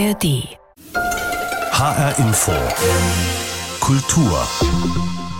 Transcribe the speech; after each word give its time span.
ARD. 0.00 0.56
HR 0.94 2.18
Info. 2.20 2.52
Kultur. 3.80 4.46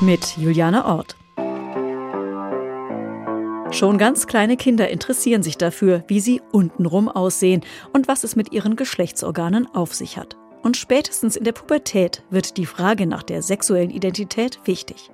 Mit 0.02 0.36
Juliane 0.36 0.84
Ort. 0.84 1.16
Schon 3.70 3.96
ganz 3.96 4.26
kleine 4.26 4.58
Kinder 4.58 4.90
interessieren 4.90 5.42
sich 5.42 5.56
dafür, 5.56 6.04
wie 6.08 6.20
sie 6.20 6.42
untenrum 6.52 7.08
aussehen 7.08 7.62
und 7.94 8.06
was 8.06 8.22
es 8.22 8.36
mit 8.36 8.52
ihren 8.52 8.76
Geschlechtsorganen 8.76 9.66
auf 9.74 9.94
sich 9.94 10.18
hat. 10.18 10.36
Und 10.62 10.76
spätestens 10.76 11.36
in 11.36 11.44
der 11.44 11.52
Pubertät 11.52 12.22
wird 12.28 12.58
die 12.58 12.66
Frage 12.66 13.06
nach 13.06 13.22
der 13.22 13.40
sexuellen 13.40 13.90
Identität 13.90 14.60
wichtig. 14.64 15.10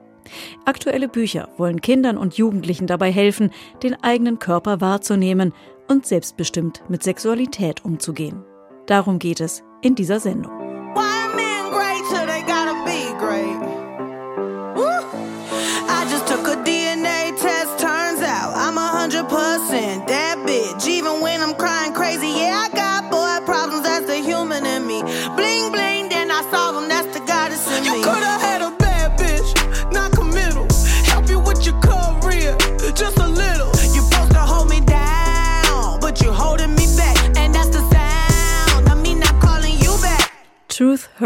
Aktuelle 0.65 1.07
Bücher 1.07 1.51
wollen 1.57 1.81
Kindern 1.81 2.19
und 2.19 2.37
Jugendlichen 2.37 2.89
dabei 2.89 3.13
helfen, 3.13 3.53
den 3.85 3.95
eigenen 4.03 4.41
Körper 4.41 4.81
wahrzunehmen 4.81 5.55
und 5.87 6.05
selbstbestimmt 6.05 6.83
mit 6.89 7.05
Sexualität 7.05 7.85
umzugehen. 7.85 8.43
Darum 8.87 9.19
geht 9.19 9.41
es 9.41 9.65
in 9.83 9.95
dieser 9.95 10.21
Sendung. 10.21 10.56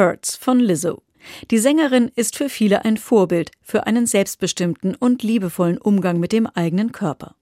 Hurts 0.01 0.35
von 0.35 0.61
Lizzo. 0.61 1.03
Die 1.51 1.59
Sängerin 1.59 2.11
ist 2.15 2.35
für 2.35 2.49
viele 2.49 2.87
ein 2.87 2.97
Vorbild 2.97 3.51
für 3.61 3.87
einen 3.87 4.07
selbstbestimmten 4.07 4.95
und 4.95 5.23
liebevollen 5.23 5.77
Umgang 5.77 6.19
mit 6.19 6.33
dem 6.33 6.47
eigenen 6.47 6.93
Körper. 6.93 7.35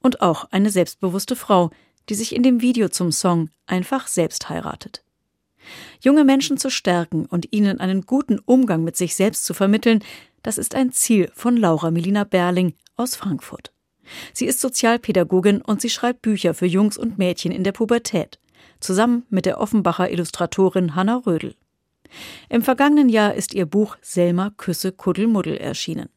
Und 0.00 0.20
auch 0.20 0.44
eine 0.50 0.68
selbstbewusste 0.68 1.34
Frau, 1.34 1.70
die 2.10 2.14
sich 2.14 2.36
in 2.36 2.42
dem 2.42 2.60
Video 2.60 2.90
zum 2.90 3.10
Song 3.10 3.48
einfach 3.66 4.06
selbst 4.06 4.50
heiratet. 4.50 5.02
Junge 6.02 6.24
Menschen 6.24 6.58
zu 6.58 6.68
stärken 6.68 7.24
und 7.24 7.54
ihnen 7.54 7.80
einen 7.80 8.02
guten 8.02 8.38
Umgang 8.38 8.84
mit 8.84 8.98
sich 8.98 9.14
selbst 9.14 9.46
zu 9.46 9.54
vermitteln, 9.54 10.04
das 10.42 10.58
ist 10.58 10.74
ein 10.74 10.92
Ziel 10.92 11.30
von 11.32 11.56
Laura 11.56 11.90
Melina 11.90 12.24
Berling 12.24 12.74
aus 12.96 13.16
Frankfurt. 13.16 13.72
Sie 14.34 14.44
ist 14.44 14.60
Sozialpädagogin 14.60 15.62
und 15.62 15.80
sie 15.80 15.88
schreibt 15.88 16.20
Bücher 16.20 16.52
für 16.52 16.66
Jungs 16.66 16.98
und 16.98 17.16
Mädchen 17.16 17.50
in 17.50 17.64
der 17.64 17.72
Pubertät 17.72 18.38
zusammen 18.80 19.24
mit 19.30 19.46
der 19.46 19.60
Offenbacher 19.60 20.10
Illustratorin 20.10 20.94
Hanna 20.94 21.16
Rödel. 21.26 21.54
Im 22.48 22.62
vergangenen 22.62 23.08
Jahr 23.08 23.34
ist 23.34 23.54
ihr 23.54 23.66
Buch 23.66 23.96
Selma 24.02 24.50
Küsse 24.56 24.92
Kuddelmuddel 24.92 25.56
erschienen. 25.56 26.08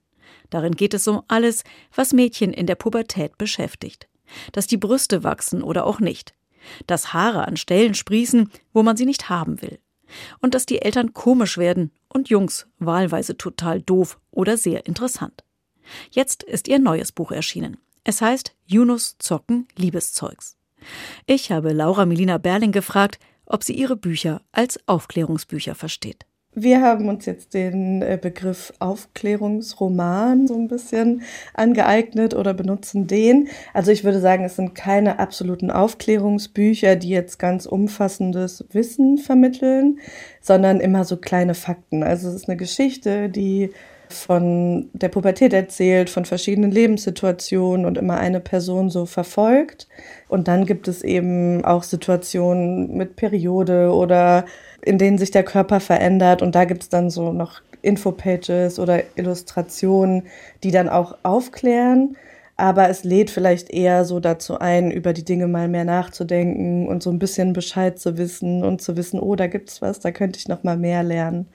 Darin 0.50 0.76
geht 0.76 0.94
es 0.94 1.08
um 1.08 1.24
alles, 1.28 1.64
was 1.94 2.14
Mädchen 2.14 2.54
in 2.54 2.68
der 2.68 2.76
Pubertät 2.76 3.38
beschäftigt. 3.38 4.08
Dass 4.52 4.68
die 4.68 4.78
Brüste 4.78 5.24
wachsen 5.24 5.64
oder 5.64 5.86
auch 5.86 6.00
nicht. 6.00 6.34
Dass 6.86 7.14
Haare 7.14 7.48
an 7.48 7.58
Stellen 7.58 7.94
sprießen, 7.94 8.52
wo 8.74 8.84
man 8.84 8.98
sie 8.98 9.06
nicht 9.06 9.30
haben 9.30 9.62
will. 9.62 9.80
Und 10.40 10.54
dass 10.54 10.66
die 10.66 10.82
Eltern 10.82 11.14
komisch 11.14 11.58
werden 11.58 11.92
und 12.08 12.30
Jungs 12.30 12.68
wahlweise 12.80 13.38
total 13.38 13.82
doof 13.82 14.20
oder 14.32 14.58
sehr 14.58 14.86
interessant. 14.86 15.44
Jetzt 16.12 16.44
ist 16.44 16.68
ihr 16.68 16.80
neues 16.80 17.12
Buch 17.12 17.32
erschienen. 17.32 17.78
Es 18.04 18.22
heißt 18.22 18.56
Yunus 18.66 19.18
Zocken 19.20 19.68
Liebeszeugs. 19.76 20.58
Ich 21.26 21.52
habe 21.52 21.74
Laura 21.74 22.06
Melina 22.06 22.38
Berling 22.38 22.72
gefragt, 22.72 23.20
ob 23.48 23.64
sie 23.64 23.74
ihre 23.74 23.96
Bücher 23.96 24.42
als 24.52 24.80
Aufklärungsbücher 24.88 25.76
versteht. 25.76 26.26
Wir 26.60 26.82
haben 26.82 27.08
uns 27.08 27.28
jetzt 27.28 27.54
den 27.54 28.02
äh, 28.02 28.18
Begriff 28.20 28.74
Aufklärungsroman 28.80 30.48
so 30.48 30.56
ein 30.56 30.68
bisschen 30.68 31.22
angeeignet 31.54 32.34
oder 32.34 32.56
benutzen 32.56 33.06
den. 33.06 33.50
Also 33.76 33.92
ich 33.92 34.04
würde 34.04 34.20
sagen, 34.20 34.44
es 34.44 34.56
sind 34.56 34.74
keine 34.74 35.20
absoluten 35.20 35.70
Aufklärungsbücher, 35.70 36.96
die 36.96 37.10
jetzt 37.10 37.38
ganz 37.38 37.68
umfassendes 37.68 38.66
Wissen 38.72 39.20
vermitteln, 39.20 40.00
sondern 40.42 40.80
immer 40.80 41.04
so 41.04 41.18
kleine 41.18 41.54
Fakten. 41.54 42.02
Also 42.02 42.28
es 42.30 42.34
ist 42.34 42.50
eine 42.50 42.58
Geschichte, 42.58 43.30
die 43.30 43.70
von 44.10 44.90
der 44.94 45.10
Pubertät 45.10 45.54
erzählt, 45.54 46.10
von 46.10 46.26
verschiedenen 46.26 46.72
Lebenssituationen 46.72 47.86
und 47.86 47.98
immer 47.98 48.18
eine 48.18 48.40
Person 48.40 48.90
so 48.90 49.06
verfolgt. 49.06 49.88
Und 50.28 50.48
dann 50.48 50.66
gibt 50.66 50.88
es 50.88 51.04
eben 51.04 51.64
auch 51.66 51.84
Situationen 51.84 52.96
mit 52.96 53.16
Periode 53.16 53.94
oder 53.94 54.46
in 54.82 54.98
denen 54.98 55.18
sich 55.18 55.32
der 55.32 55.44
Körper 55.44 55.80
verändert. 55.80 56.42
Und 56.42 56.56
da 56.56 56.66
gibt 56.66 56.84
es 56.84 56.90
dann 56.90 57.10
so 57.10 57.34
noch 57.34 57.62
Infopages 57.82 58.80
oder 58.80 59.04
Illustrationen, 59.16 60.24
die 60.64 60.72
dann 60.72 60.90
auch 60.90 61.18
aufklären. 61.24 62.16
Aber 62.56 62.90
es 62.90 63.04
lädt 63.04 63.30
vielleicht 63.30 63.70
eher 63.70 64.04
so 64.04 64.20
dazu 64.20 64.58
ein, 64.58 64.90
über 64.90 65.14
die 65.14 65.24
Dinge 65.24 65.48
mal 65.48 65.68
mehr 65.68 65.86
nachzudenken 65.86 66.88
und 66.88 67.04
so 67.04 67.12
ein 67.12 67.20
bisschen 67.20 67.54
Bescheid 67.54 68.00
zu 68.00 68.18
wissen 68.18 68.64
und 68.64 68.82
zu 68.82 68.98
wissen, 68.98 69.20
oh, 69.20 69.36
da 69.36 69.46
gibt's 69.46 69.82
was, 69.82 70.00
da 70.00 70.12
könnte 70.12 70.40
ich 70.40 70.48
noch 70.48 70.64
mal 70.64 70.76
mehr 70.76 71.04
lernen. 71.04 71.48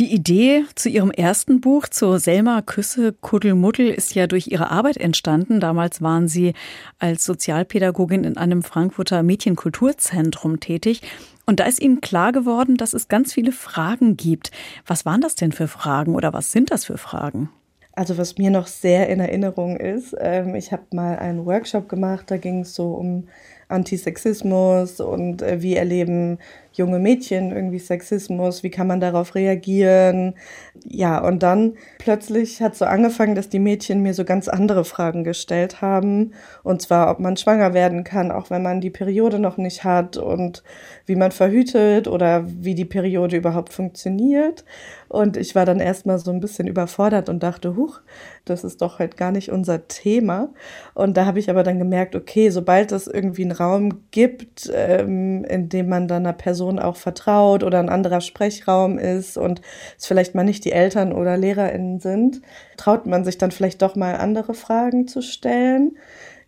Die 0.00 0.12
Idee 0.12 0.64
zu 0.74 0.88
Ihrem 0.88 1.12
ersten 1.12 1.60
Buch, 1.60 1.86
zu 1.86 2.18
Selma 2.18 2.62
Küsse 2.62 3.12
Kuddelmuddel, 3.12 3.90
ist 3.90 4.16
ja 4.16 4.26
durch 4.26 4.48
Ihre 4.48 4.72
Arbeit 4.72 4.96
entstanden. 4.96 5.60
Damals 5.60 6.02
waren 6.02 6.26
Sie 6.26 6.54
als 6.98 7.24
Sozialpädagogin 7.24 8.24
in 8.24 8.36
einem 8.36 8.64
Frankfurter 8.64 9.22
Mädchenkulturzentrum 9.22 10.58
tätig. 10.58 11.02
Und 11.46 11.60
da 11.60 11.66
ist 11.66 11.80
Ihnen 11.80 12.00
klar 12.00 12.32
geworden, 12.32 12.76
dass 12.76 12.92
es 12.92 13.06
ganz 13.06 13.32
viele 13.32 13.52
Fragen 13.52 14.16
gibt. 14.16 14.50
Was 14.84 15.06
waren 15.06 15.20
das 15.20 15.36
denn 15.36 15.52
für 15.52 15.68
Fragen 15.68 16.16
oder 16.16 16.32
was 16.32 16.50
sind 16.50 16.72
das 16.72 16.84
für 16.86 16.98
Fragen? 16.98 17.50
Also 17.92 18.18
was 18.18 18.36
mir 18.36 18.50
noch 18.50 18.66
sehr 18.66 19.08
in 19.08 19.20
Erinnerung 19.20 19.76
ist, 19.76 20.16
ähm, 20.18 20.56
ich 20.56 20.72
habe 20.72 20.82
mal 20.92 21.16
einen 21.16 21.46
Workshop 21.46 21.88
gemacht, 21.88 22.28
da 22.32 22.36
ging 22.36 22.62
es 22.62 22.74
so 22.74 22.94
um 22.94 23.28
Antisexismus 23.68 24.98
und 24.98 25.42
äh, 25.42 25.62
wie 25.62 25.76
erleben 25.76 26.38
junge 26.76 26.98
Mädchen 26.98 27.52
irgendwie 27.52 27.78
Sexismus, 27.78 28.62
wie 28.62 28.70
kann 28.70 28.86
man 28.86 29.00
darauf 29.00 29.34
reagieren. 29.34 30.34
Ja, 30.84 31.18
und 31.24 31.42
dann 31.42 31.74
plötzlich 31.98 32.60
hat 32.60 32.74
so 32.76 32.84
angefangen, 32.84 33.34
dass 33.34 33.48
die 33.48 33.60
Mädchen 33.60 34.02
mir 34.02 34.12
so 34.12 34.24
ganz 34.24 34.48
andere 34.48 34.84
Fragen 34.84 35.24
gestellt 35.24 35.80
haben. 35.80 36.32
Und 36.62 36.82
zwar, 36.82 37.10
ob 37.10 37.20
man 37.20 37.36
schwanger 37.36 37.74
werden 37.74 38.04
kann, 38.04 38.30
auch 38.30 38.50
wenn 38.50 38.62
man 38.62 38.80
die 38.80 38.90
Periode 38.90 39.38
noch 39.38 39.56
nicht 39.56 39.84
hat 39.84 40.16
und 40.16 40.62
wie 41.06 41.16
man 41.16 41.30
verhütet 41.30 42.08
oder 42.08 42.44
wie 42.46 42.74
die 42.74 42.84
Periode 42.84 43.36
überhaupt 43.36 43.72
funktioniert. 43.72 44.64
Und 45.08 45.36
ich 45.36 45.54
war 45.54 45.64
dann 45.64 45.78
erstmal 45.78 46.18
so 46.18 46.32
ein 46.32 46.40
bisschen 46.40 46.66
überfordert 46.66 47.28
und 47.28 47.42
dachte, 47.42 47.76
huch, 47.76 48.00
das 48.44 48.64
ist 48.64 48.82
doch 48.82 48.98
halt 48.98 49.16
gar 49.16 49.30
nicht 49.30 49.52
unser 49.52 49.86
Thema. 49.86 50.48
Und 50.92 51.16
da 51.16 51.24
habe 51.24 51.38
ich 51.38 51.48
aber 51.48 51.62
dann 51.62 51.78
gemerkt, 51.78 52.16
okay, 52.16 52.50
sobald 52.50 52.90
es 52.90 53.06
irgendwie 53.06 53.42
einen 53.42 53.52
Raum 53.52 54.00
gibt, 54.10 54.70
ähm, 54.74 55.44
in 55.44 55.68
dem 55.68 55.88
man 55.88 56.08
dann 56.08 56.24
einer 56.26 56.32
Person 56.32 56.63
auch 56.78 56.96
vertraut 56.96 57.62
oder 57.62 57.78
ein 57.78 57.88
anderer 57.88 58.20
Sprechraum 58.20 58.98
ist 58.98 59.36
und 59.36 59.60
es 59.98 60.06
vielleicht 60.06 60.34
mal 60.34 60.44
nicht 60.44 60.64
die 60.64 60.72
Eltern 60.72 61.12
oder 61.12 61.36
LehrerInnen 61.36 62.00
sind, 62.00 62.42
traut 62.76 63.06
man 63.06 63.24
sich 63.24 63.38
dann 63.38 63.50
vielleicht 63.50 63.82
doch 63.82 63.96
mal 63.96 64.16
andere 64.16 64.54
Fragen 64.54 65.06
zu 65.08 65.22
stellen. 65.22 65.96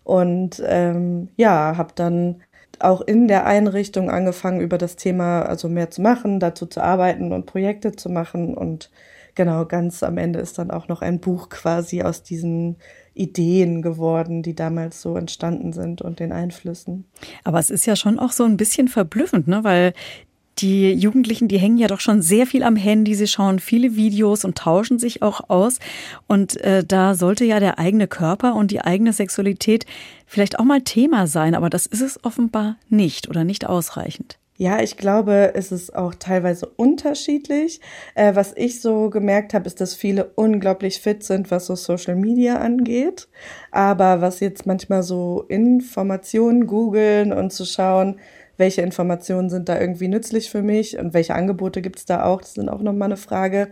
Und 0.05 0.63
ähm, 0.65 1.31
ja, 1.37 1.77
habe 1.77 1.93
dann 1.95 2.43
auch 2.79 3.01
in 3.01 3.29
der 3.29 3.47
Einrichtung 3.47 4.11
angefangen, 4.11 4.61
über 4.61 4.79
das 4.79 4.97
Thema 4.97 5.43
also 5.43 5.69
mehr 5.69 5.91
zu 5.91 6.03
machen, 6.03 6.41
dazu 6.41 6.67
zu 6.67 6.83
arbeiten 6.83 7.33
und 7.33 7.47
Projekte 7.47 7.93
zu 7.93 8.09
machen. 8.11 8.55
Und 8.55 8.91
genau, 9.37 9.65
ganz 9.65 10.03
am 10.03 10.19
Ende 10.19 10.41
ist 10.41 10.59
dann 10.59 10.73
auch 10.73 10.89
noch 10.89 11.03
ein 11.03 11.21
Buch 11.21 11.49
quasi 11.49 12.03
aus 12.03 12.25
diesen 12.25 12.77
Ideen 13.15 13.81
geworden, 13.83 14.43
die 14.43 14.55
damals 14.55 15.01
so 15.01 15.17
entstanden 15.17 15.73
sind 15.73 16.03
und 16.03 16.19
den 16.19 16.33
Einflüssen. 16.33 17.05
Aber 17.45 17.61
es 17.61 17.71
ist 17.71 17.87
ja 17.87 17.95
schon 17.95 18.19
auch 18.19 18.33
so 18.33 18.45
ein 18.45 18.57
bisschen 18.57 18.89
verblüffend, 18.89 19.47
ne? 19.47 19.63
weil 19.63 19.93
die 20.59 20.93
Jugendlichen, 20.93 21.49
die 21.49 21.59
hängen 21.59 21.77
ja 21.77 21.87
doch 21.87 22.01
schon 22.01 22.23
sehr 22.23 22.47
viel 22.47 22.63
am 22.63 22.77
Handy, 22.77 23.15
sie 23.15 23.27
schauen 23.27 23.59
viele 23.59 23.95
Videos 23.95 24.45
und 24.45 24.57
tauschen 24.57 24.99
sich 24.99 25.23
auch 25.23 25.51
aus. 25.51 25.79
Und 26.27 26.57
äh, 26.63 26.83
da 26.83 27.15
sollte 27.15 27.45
ja 27.45 27.61
der 27.61 27.79
eigene 27.79 28.09
Körper 28.09 28.55
und 28.55 28.71
die 28.71 28.81
eigene 28.81 29.13
Sexualität 29.13 29.85
vielleicht 30.27 30.59
auch 30.59 30.65
mal 30.65 30.81
Thema 30.81 31.27
sein, 31.27 31.55
aber 31.55 31.69
das 31.69 31.85
ist 31.85 32.01
es 32.01 32.25
offenbar 32.25 32.77
nicht 32.89 33.29
oder 33.29 33.45
nicht 33.45 33.67
ausreichend. 33.67 34.39
Ja, 34.59 34.81
ich 34.81 34.97
glaube, 34.97 35.53
es 35.55 35.71
ist 35.71 35.95
auch 35.95 36.15
teilweise 36.15 36.67
unterschiedlich. 36.67 37.81
Äh, 38.15 38.35
was 38.35 38.53
ich 38.57 38.81
so 38.81 39.11
gemerkt 39.11 39.53
habe, 39.55 39.67
ist, 39.67 39.81
dass 39.81 39.95
viele 39.95 40.31
unglaublich 40.35 41.01
fit 41.01 41.23
sind, 41.25 41.51
was 41.51 41.67
so 41.67 41.75
Social 41.77 42.17
Media 42.17 42.57
angeht. 42.59 43.29
Aber 43.71 44.21
was 44.23 44.41
jetzt 44.41 44.65
manchmal 44.67 45.03
so 45.03 45.45
Informationen 45.49 46.67
googeln 46.67 47.33
und 47.33 47.53
zu 47.53 47.67
schauen, 47.67 48.19
welche 48.57 48.81
Informationen 48.81 49.51
sind 49.51 49.69
da 49.69 49.79
irgendwie 49.79 50.09
nützlich 50.09 50.51
für 50.51 50.63
mich 50.63 50.99
und 50.99 51.13
welche 51.13 51.35
Angebote 51.35 51.83
gibt 51.83 51.99
es 51.99 52.07
da 52.07 52.25
auch, 52.25 52.41
das 52.41 52.55
sind 52.55 52.71
auch 52.71 52.81
nochmal 52.81 53.09
eine 53.09 53.19
Frage. 53.19 53.69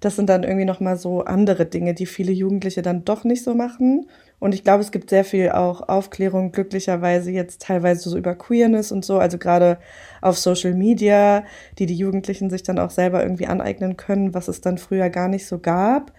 Das 0.00 0.14
sind 0.14 0.28
dann 0.28 0.44
irgendwie 0.44 0.64
nochmal 0.64 0.96
so 0.96 1.22
andere 1.24 1.66
Dinge, 1.66 1.92
die 1.94 2.06
viele 2.06 2.30
Jugendliche 2.30 2.82
dann 2.82 3.04
doch 3.04 3.24
nicht 3.24 3.42
so 3.42 3.54
machen. 3.54 4.06
Und 4.40 4.54
ich 4.54 4.62
glaube, 4.62 4.82
es 4.82 4.92
gibt 4.92 5.10
sehr 5.10 5.24
viel 5.24 5.50
auch 5.50 5.88
Aufklärung, 5.88 6.52
glücklicherweise 6.52 7.30
jetzt 7.32 7.62
teilweise 7.62 8.08
so 8.08 8.16
über 8.16 8.34
Queerness 8.36 8.92
und 8.92 9.04
so, 9.04 9.18
also 9.18 9.36
gerade 9.36 9.78
auf 10.20 10.38
Social 10.38 10.74
Media, 10.74 11.44
die 11.78 11.86
die 11.86 11.96
Jugendlichen 11.96 12.48
sich 12.48 12.62
dann 12.62 12.78
auch 12.78 12.90
selber 12.90 13.22
irgendwie 13.22 13.46
aneignen 13.46 13.96
können, 13.96 14.34
was 14.34 14.48
es 14.48 14.60
dann 14.60 14.78
früher 14.78 15.10
gar 15.10 15.28
nicht 15.28 15.46
so 15.46 15.58
gab. 15.58 16.12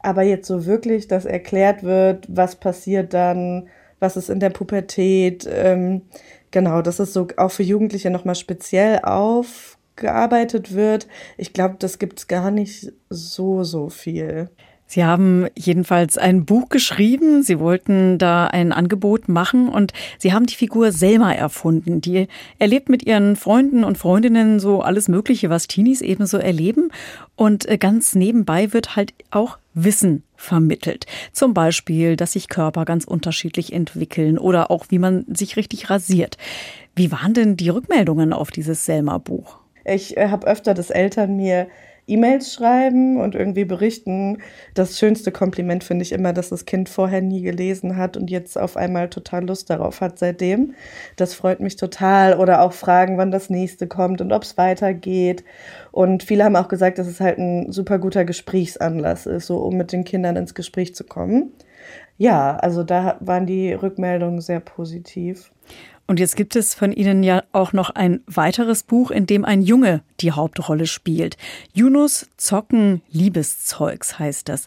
Aber 0.00 0.22
jetzt 0.22 0.48
so 0.48 0.66
wirklich, 0.66 1.08
dass 1.08 1.24
erklärt 1.24 1.82
wird, 1.82 2.26
was 2.28 2.56
passiert 2.56 3.14
dann, 3.14 3.68
was 4.00 4.16
ist 4.16 4.30
in 4.30 4.40
der 4.40 4.50
Pubertät, 4.50 5.48
ähm, 5.50 6.02
genau, 6.50 6.82
dass 6.82 6.98
es 6.98 7.12
so 7.12 7.28
auch 7.36 7.52
für 7.52 7.62
Jugendliche 7.62 8.10
nochmal 8.10 8.34
speziell 8.34 8.98
aufgearbeitet 9.02 10.74
wird. 10.74 11.06
Ich 11.38 11.52
glaube, 11.52 11.76
das 11.78 11.98
gibt 11.98 12.18
es 12.18 12.28
gar 12.28 12.50
nicht 12.50 12.92
so, 13.08 13.62
so 13.64 13.88
viel. 13.88 14.50
Sie 14.92 15.06
haben 15.06 15.46
jedenfalls 15.56 16.18
ein 16.18 16.44
Buch 16.44 16.68
geschrieben. 16.68 17.42
Sie 17.42 17.58
wollten 17.58 18.18
da 18.18 18.48
ein 18.48 18.72
Angebot 18.72 19.26
machen 19.26 19.70
und 19.70 19.94
Sie 20.18 20.34
haben 20.34 20.44
die 20.44 20.54
Figur 20.54 20.92
Selma 20.92 21.32
erfunden. 21.32 22.02
Die 22.02 22.28
erlebt 22.58 22.90
mit 22.90 23.02
ihren 23.02 23.36
Freunden 23.36 23.84
und 23.84 23.96
Freundinnen 23.96 24.60
so 24.60 24.82
alles 24.82 25.08
Mögliche, 25.08 25.48
was 25.48 25.66
Teenies 25.66 26.02
ebenso 26.02 26.36
erleben. 26.36 26.90
Und 27.36 27.66
äh, 27.70 27.78
ganz 27.78 28.14
nebenbei 28.14 28.74
wird 28.74 28.94
halt 28.94 29.14
auch 29.30 29.56
Wissen 29.72 30.24
vermittelt. 30.36 31.06
Zum 31.32 31.54
Beispiel, 31.54 32.14
dass 32.16 32.32
sich 32.32 32.50
Körper 32.50 32.84
ganz 32.84 33.06
unterschiedlich 33.06 33.72
entwickeln 33.72 34.36
oder 34.36 34.70
auch, 34.70 34.84
wie 34.90 34.98
man 34.98 35.24
sich 35.26 35.56
richtig 35.56 35.88
rasiert. 35.88 36.36
Wie 36.94 37.10
waren 37.10 37.32
denn 37.32 37.56
die 37.56 37.70
Rückmeldungen 37.70 38.34
auf 38.34 38.50
dieses 38.50 38.84
Selma-Buch? 38.84 39.56
Ich 39.86 40.18
äh, 40.18 40.28
habe 40.28 40.46
öfter, 40.46 40.74
dass 40.74 40.90
Eltern 40.90 41.34
mir 41.36 41.68
E-Mails 42.06 42.52
schreiben 42.52 43.20
und 43.20 43.34
irgendwie 43.34 43.64
berichten. 43.64 44.38
Das 44.74 44.98
schönste 44.98 45.30
Kompliment 45.30 45.84
finde 45.84 46.02
ich 46.02 46.12
immer, 46.12 46.32
dass 46.32 46.48
das 46.48 46.64
Kind 46.64 46.88
vorher 46.88 47.22
nie 47.22 47.42
gelesen 47.42 47.96
hat 47.96 48.16
und 48.16 48.30
jetzt 48.30 48.58
auf 48.58 48.76
einmal 48.76 49.08
total 49.08 49.46
Lust 49.46 49.70
darauf 49.70 50.00
hat 50.00 50.18
seitdem. 50.18 50.74
Das 51.16 51.34
freut 51.34 51.60
mich 51.60 51.76
total. 51.76 52.38
Oder 52.38 52.62
auch 52.62 52.72
fragen, 52.72 53.18
wann 53.18 53.30
das 53.30 53.50
nächste 53.50 53.86
kommt 53.86 54.20
und 54.20 54.32
ob 54.32 54.42
es 54.42 54.58
weitergeht. 54.58 55.44
Und 55.92 56.22
viele 56.24 56.44
haben 56.44 56.56
auch 56.56 56.68
gesagt, 56.68 56.98
dass 56.98 57.06
es 57.06 57.20
halt 57.20 57.38
ein 57.38 57.70
super 57.70 57.98
guter 57.98 58.24
Gesprächsanlass 58.24 59.26
ist, 59.26 59.46
so 59.46 59.58
um 59.58 59.76
mit 59.76 59.92
den 59.92 60.04
Kindern 60.04 60.36
ins 60.36 60.54
Gespräch 60.54 60.94
zu 60.94 61.04
kommen. 61.04 61.52
Ja, 62.18 62.56
also 62.56 62.84
da 62.84 63.16
waren 63.20 63.46
die 63.46 63.72
Rückmeldungen 63.72 64.40
sehr 64.40 64.60
positiv. 64.60 65.52
Und 66.06 66.20
jetzt 66.20 66.36
gibt 66.36 66.56
es 66.56 66.74
von 66.74 66.92
Ihnen 66.92 67.22
ja 67.22 67.42
auch 67.52 67.72
noch 67.72 67.90
ein 67.90 68.20
weiteres 68.26 68.82
Buch, 68.82 69.10
in 69.10 69.26
dem 69.26 69.44
ein 69.44 69.62
Junge 69.62 70.02
die 70.20 70.32
Hauptrolle 70.32 70.86
spielt. 70.86 71.36
Yunus 71.72 72.28
Zocken 72.36 73.02
Liebeszeugs 73.10 74.18
heißt 74.18 74.48
das. 74.48 74.66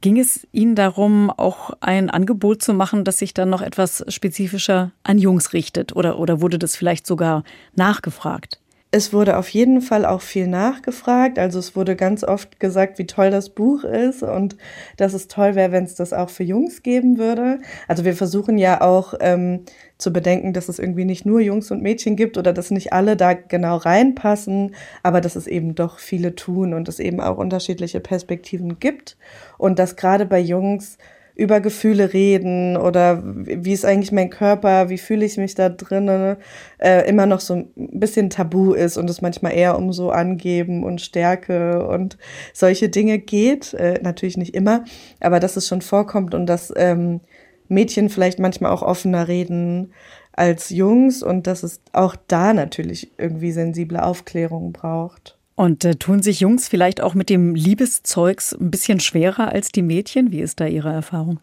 Ging 0.00 0.18
es 0.18 0.46
Ihnen 0.52 0.74
darum, 0.74 1.30
auch 1.30 1.72
ein 1.80 2.08
Angebot 2.08 2.62
zu 2.62 2.72
machen, 2.72 3.04
das 3.04 3.18
sich 3.18 3.34
dann 3.34 3.50
noch 3.50 3.60
etwas 3.60 4.04
spezifischer 4.08 4.92
an 5.02 5.18
Jungs 5.18 5.52
richtet? 5.52 5.94
Oder, 5.94 6.18
oder 6.18 6.40
wurde 6.40 6.58
das 6.58 6.74
vielleicht 6.74 7.06
sogar 7.06 7.44
nachgefragt? 7.74 8.58
Es 8.92 9.12
wurde 9.12 9.38
auf 9.38 9.48
jeden 9.50 9.82
Fall 9.82 10.04
auch 10.04 10.20
viel 10.20 10.48
nachgefragt. 10.48 11.38
Also 11.38 11.60
es 11.60 11.76
wurde 11.76 11.94
ganz 11.94 12.24
oft 12.24 12.58
gesagt, 12.58 12.98
wie 12.98 13.06
toll 13.06 13.30
das 13.30 13.50
Buch 13.50 13.84
ist 13.84 14.24
und 14.24 14.56
dass 14.96 15.12
es 15.14 15.28
toll 15.28 15.54
wäre, 15.54 15.70
wenn 15.70 15.84
es 15.84 15.94
das 15.94 16.12
auch 16.12 16.28
für 16.28 16.42
Jungs 16.42 16.82
geben 16.82 17.16
würde. 17.16 17.60
Also 17.86 18.04
wir 18.04 18.14
versuchen 18.14 18.58
ja 18.58 18.80
auch 18.80 19.14
ähm, 19.20 19.60
zu 19.96 20.12
bedenken, 20.12 20.52
dass 20.52 20.68
es 20.68 20.80
irgendwie 20.80 21.04
nicht 21.04 21.24
nur 21.24 21.40
Jungs 21.40 21.70
und 21.70 21.82
Mädchen 21.82 22.16
gibt 22.16 22.36
oder 22.36 22.52
dass 22.52 22.72
nicht 22.72 22.92
alle 22.92 23.16
da 23.16 23.34
genau 23.34 23.76
reinpassen, 23.76 24.74
aber 25.04 25.20
dass 25.20 25.36
es 25.36 25.46
eben 25.46 25.76
doch 25.76 26.00
viele 26.00 26.34
tun 26.34 26.74
und 26.74 26.88
es 26.88 26.98
eben 26.98 27.20
auch 27.20 27.36
unterschiedliche 27.36 28.00
Perspektiven 28.00 28.80
gibt 28.80 29.16
und 29.56 29.78
dass 29.78 29.94
gerade 29.94 30.26
bei 30.26 30.40
Jungs 30.40 30.98
über 31.34 31.60
Gefühle 31.60 32.12
reden 32.12 32.76
oder 32.76 33.22
wie 33.24 33.72
ist 33.72 33.84
eigentlich 33.84 34.12
mein 34.12 34.30
Körper, 34.30 34.88
wie 34.88 34.98
fühle 34.98 35.24
ich 35.24 35.36
mich 35.36 35.54
da 35.54 35.68
drinnen, 35.68 36.36
äh, 36.78 37.08
immer 37.08 37.26
noch 37.26 37.40
so 37.40 37.54
ein 37.54 37.70
bisschen 37.76 38.30
tabu 38.30 38.72
ist 38.72 38.96
und 38.96 39.08
es 39.08 39.22
manchmal 39.22 39.54
eher 39.54 39.76
um 39.78 39.92
so 39.92 40.10
Angeben 40.10 40.84
und 40.84 41.00
Stärke 41.00 41.86
und 41.86 42.18
solche 42.52 42.88
Dinge 42.88 43.18
geht. 43.18 43.74
Äh, 43.74 44.00
natürlich 44.02 44.36
nicht 44.36 44.54
immer, 44.54 44.84
aber 45.20 45.40
dass 45.40 45.56
es 45.56 45.66
schon 45.66 45.82
vorkommt 45.82 46.34
und 46.34 46.46
dass 46.46 46.72
ähm, 46.76 47.20
Mädchen 47.68 48.08
vielleicht 48.08 48.38
manchmal 48.38 48.72
auch 48.72 48.82
offener 48.82 49.28
reden 49.28 49.92
als 50.32 50.70
Jungs 50.70 51.22
und 51.22 51.46
dass 51.46 51.62
es 51.62 51.80
auch 51.92 52.16
da 52.26 52.52
natürlich 52.52 53.12
irgendwie 53.18 53.52
sensible 53.52 54.02
Aufklärung 54.02 54.72
braucht. 54.72 55.39
Und 55.60 55.84
äh, 55.84 55.96
tun 55.96 56.22
sich 56.22 56.40
Jungs 56.40 56.68
vielleicht 56.68 57.02
auch 57.02 57.12
mit 57.12 57.28
dem 57.28 57.54
Liebeszeugs 57.54 58.54
ein 58.54 58.70
bisschen 58.70 58.98
schwerer 58.98 59.52
als 59.52 59.70
die 59.70 59.82
Mädchen? 59.82 60.32
Wie 60.32 60.40
ist 60.40 60.58
da 60.58 60.64
Ihre 60.64 60.90
Erfahrung? 60.90 61.38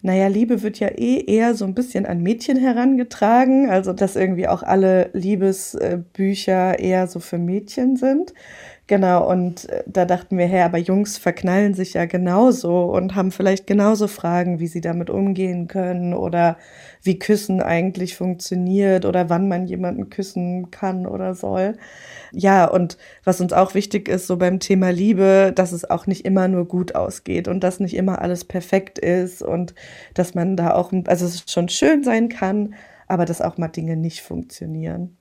Naja, 0.00 0.26
Liebe 0.26 0.64
wird 0.64 0.80
ja 0.80 0.88
eh 0.88 1.22
eher 1.24 1.54
so 1.54 1.64
ein 1.64 1.72
bisschen 1.72 2.04
an 2.04 2.24
Mädchen 2.24 2.56
herangetragen, 2.56 3.70
also 3.70 3.92
dass 3.92 4.16
irgendwie 4.16 4.48
auch 4.48 4.64
alle 4.64 5.10
Liebesbücher 5.12 6.80
eher 6.80 7.06
so 7.06 7.20
für 7.20 7.38
Mädchen 7.38 7.94
sind. 7.94 8.34
Genau, 8.88 9.30
und 9.30 9.68
äh, 9.68 9.84
da 9.86 10.04
dachten 10.04 10.36
wir, 10.38 10.46
hey, 10.46 10.62
aber 10.62 10.76
Jungs 10.76 11.16
verknallen 11.16 11.72
sich 11.74 11.94
ja 11.94 12.04
genauso 12.04 12.84
und 12.86 13.14
haben 13.14 13.30
vielleicht 13.30 13.66
genauso 13.66 14.08
Fragen, 14.08 14.58
wie 14.58 14.66
sie 14.66 14.80
damit 14.80 15.08
umgehen 15.08 15.68
können 15.68 16.14
oder 16.14 16.58
wie 17.02 17.18
Küssen 17.18 17.62
eigentlich 17.62 18.16
funktioniert 18.16 19.04
oder 19.04 19.30
wann 19.30 19.48
man 19.48 19.66
jemanden 19.66 20.10
küssen 20.10 20.70
kann 20.72 21.06
oder 21.06 21.34
soll. 21.34 21.76
Ja, 22.32 22.66
und 22.66 22.98
was 23.24 23.40
uns 23.40 23.52
auch 23.52 23.74
wichtig 23.74 24.08
ist, 24.08 24.26
so 24.26 24.36
beim 24.36 24.58
Thema 24.58 24.90
Liebe, 24.90 25.52
dass 25.54 25.72
es 25.72 25.88
auch 25.88 26.06
nicht 26.06 26.24
immer 26.24 26.48
nur 26.48 26.66
gut 26.66 26.94
ausgeht 26.96 27.46
und 27.48 27.60
dass 27.62 27.78
nicht 27.80 27.94
immer 27.94 28.20
alles 28.20 28.44
perfekt 28.44 28.98
ist 28.98 29.42
und 29.42 29.74
dass 30.14 30.34
man 30.34 30.56
da 30.56 30.74
auch, 30.74 30.92
also 31.06 31.24
es 31.26 31.44
schon 31.50 31.68
schön 31.68 32.02
sein 32.02 32.28
kann, 32.28 32.74
aber 33.06 33.26
dass 33.26 33.40
auch 33.42 33.58
mal 33.58 33.68
Dinge 33.68 33.96
nicht 33.96 34.22
funktionieren. 34.22 35.16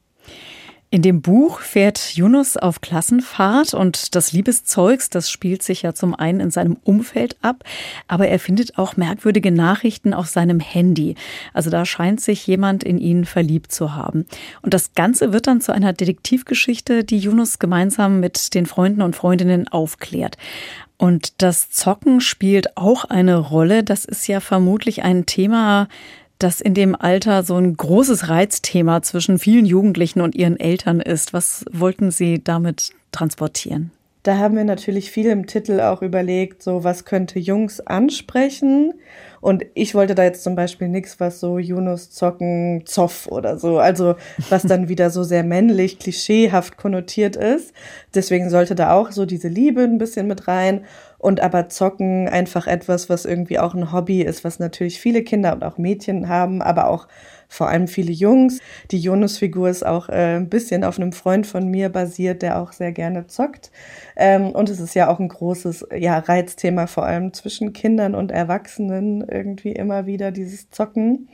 In 0.93 1.03
dem 1.03 1.21
Buch 1.21 1.61
fährt 1.61 2.15
Yunus 2.17 2.57
auf 2.57 2.81
Klassenfahrt 2.81 3.73
und 3.73 4.13
das 4.13 4.33
Liebeszeugs, 4.33 5.09
das 5.09 5.31
spielt 5.31 5.63
sich 5.63 5.83
ja 5.83 5.93
zum 5.93 6.13
einen 6.13 6.41
in 6.41 6.51
seinem 6.51 6.75
Umfeld 6.83 7.37
ab, 7.41 7.63
aber 8.09 8.27
er 8.27 8.39
findet 8.39 8.77
auch 8.77 8.97
merkwürdige 8.97 9.53
Nachrichten 9.53 10.13
auf 10.13 10.27
seinem 10.27 10.59
Handy. 10.59 11.15
Also 11.53 11.69
da 11.69 11.85
scheint 11.85 12.19
sich 12.19 12.45
jemand 12.45 12.83
in 12.83 12.97
ihn 12.97 13.23
verliebt 13.23 13.71
zu 13.71 13.95
haben. 13.95 14.25
Und 14.63 14.73
das 14.73 14.93
Ganze 14.93 15.31
wird 15.31 15.47
dann 15.47 15.61
zu 15.61 15.71
einer 15.71 15.93
Detektivgeschichte, 15.93 17.05
die 17.05 17.19
Yunus 17.19 17.57
gemeinsam 17.57 18.19
mit 18.19 18.53
den 18.53 18.65
Freunden 18.65 19.01
und 19.01 19.15
Freundinnen 19.15 19.69
aufklärt. 19.69 20.35
Und 20.97 21.41
das 21.41 21.71
Zocken 21.71 22.19
spielt 22.19 22.75
auch 22.75 23.05
eine 23.05 23.37
Rolle. 23.37 23.85
Das 23.85 24.03
ist 24.03 24.27
ja 24.27 24.41
vermutlich 24.41 25.03
ein 25.03 25.25
Thema, 25.25 25.87
das 26.43 26.61
in 26.61 26.73
dem 26.73 26.95
Alter 26.95 27.43
so 27.43 27.55
ein 27.57 27.75
großes 27.75 28.29
Reizthema 28.29 29.01
zwischen 29.01 29.39
vielen 29.39 29.65
Jugendlichen 29.65 30.21
und 30.21 30.35
ihren 30.35 30.59
Eltern 30.59 30.99
ist. 30.99 31.33
Was 31.33 31.65
wollten 31.71 32.11
Sie 32.11 32.43
damit 32.43 32.91
transportieren? 33.11 33.91
Da 34.23 34.37
haben 34.37 34.55
wir 34.55 34.63
natürlich 34.63 35.09
viel 35.09 35.25
im 35.25 35.47
Titel 35.47 35.79
auch 35.79 36.03
überlegt, 36.03 36.61
so 36.61 36.83
was 36.83 37.05
könnte 37.05 37.39
Jungs 37.39 37.79
ansprechen. 37.79 38.93
Und 39.39 39.65
ich 39.73 39.95
wollte 39.95 40.13
da 40.13 40.23
jetzt 40.23 40.43
zum 40.43 40.55
Beispiel 40.55 40.89
nichts, 40.89 41.19
was 41.19 41.39
so 41.39 41.57
Yunus 41.57 42.11
zocken, 42.11 42.83
Zoff 42.85 43.25
oder 43.25 43.57
so, 43.57 43.79
also 43.79 44.13
was 44.49 44.61
dann 44.61 44.89
wieder 44.89 45.09
so 45.09 45.23
sehr 45.23 45.43
männlich, 45.43 45.97
klischeehaft 45.97 46.77
konnotiert 46.77 47.35
ist. 47.35 47.73
Deswegen 48.13 48.51
sollte 48.51 48.75
da 48.75 48.93
auch 48.93 49.11
so 49.11 49.25
diese 49.25 49.47
Liebe 49.47 49.81
ein 49.81 49.97
bisschen 49.97 50.27
mit 50.27 50.47
rein 50.47 50.85
und 51.21 51.39
aber 51.39 51.69
Zocken 51.69 52.27
einfach 52.27 52.65
etwas, 52.65 53.07
was 53.07 53.25
irgendwie 53.25 53.59
auch 53.59 53.75
ein 53.75 53.91
Hobby 53.93 54.23
ist, 54.23 54.43
was 54.43 54.57
natürlich 54.57 54.99
viele 54.99 55.23
Kinder 55.23 55.53
und 55.53 55.63
auch 55.63 55.77
Mädchen 55.77 56.27
haben, 56.27 56.63
aber 56.63 56.89
auch 56.89 57.07
vor 57.47 57.69
allem 57.69 57.87
viele 57.87 58.11
Jungs. 58.11 58.59
Die 58.89 58.99
Jonas-Figur 58.99 59.69
ist 59.69 59.85
auch 59.85 60.09
äh, 60.09 60.37
ein 60.37 60.49
bisschen 60.49 60.83
auf 60.83 60.97
einem 60.97 61.11
Freund 61.11 61.45
von 61.45 61.67
mir 61.67 61.89
basiert, 61.89 62.41
der 62.41 62.59
auch 62.59 62.71
sehr 62.71 62.91
gerne 62.91 63.27
zockt. 63.27 63.71
Ähm, 64.15 64.51
und 64.51 64.69
es 64.69 64.79
ist 64.79 64.95
ja 64.95 65.09
auch 65.09 65.19
ein 65.19 65.27
großes 65.27 65.85
ja, 65.95 66.17
Reizthema, 66.17 66.87
vor 66.87 67.05
allem 67.05 67.33
zwischen 67.33 67.73
Kindern 67.73 68.15
und 68.15 68.31
Erwachsenen 68.31 69.21
irgendwie 69.27 69.73
immer 69.73 70.07
wieder 70.07 70.31
dieses 70.31 70.71
Zocken. 70.71 71.27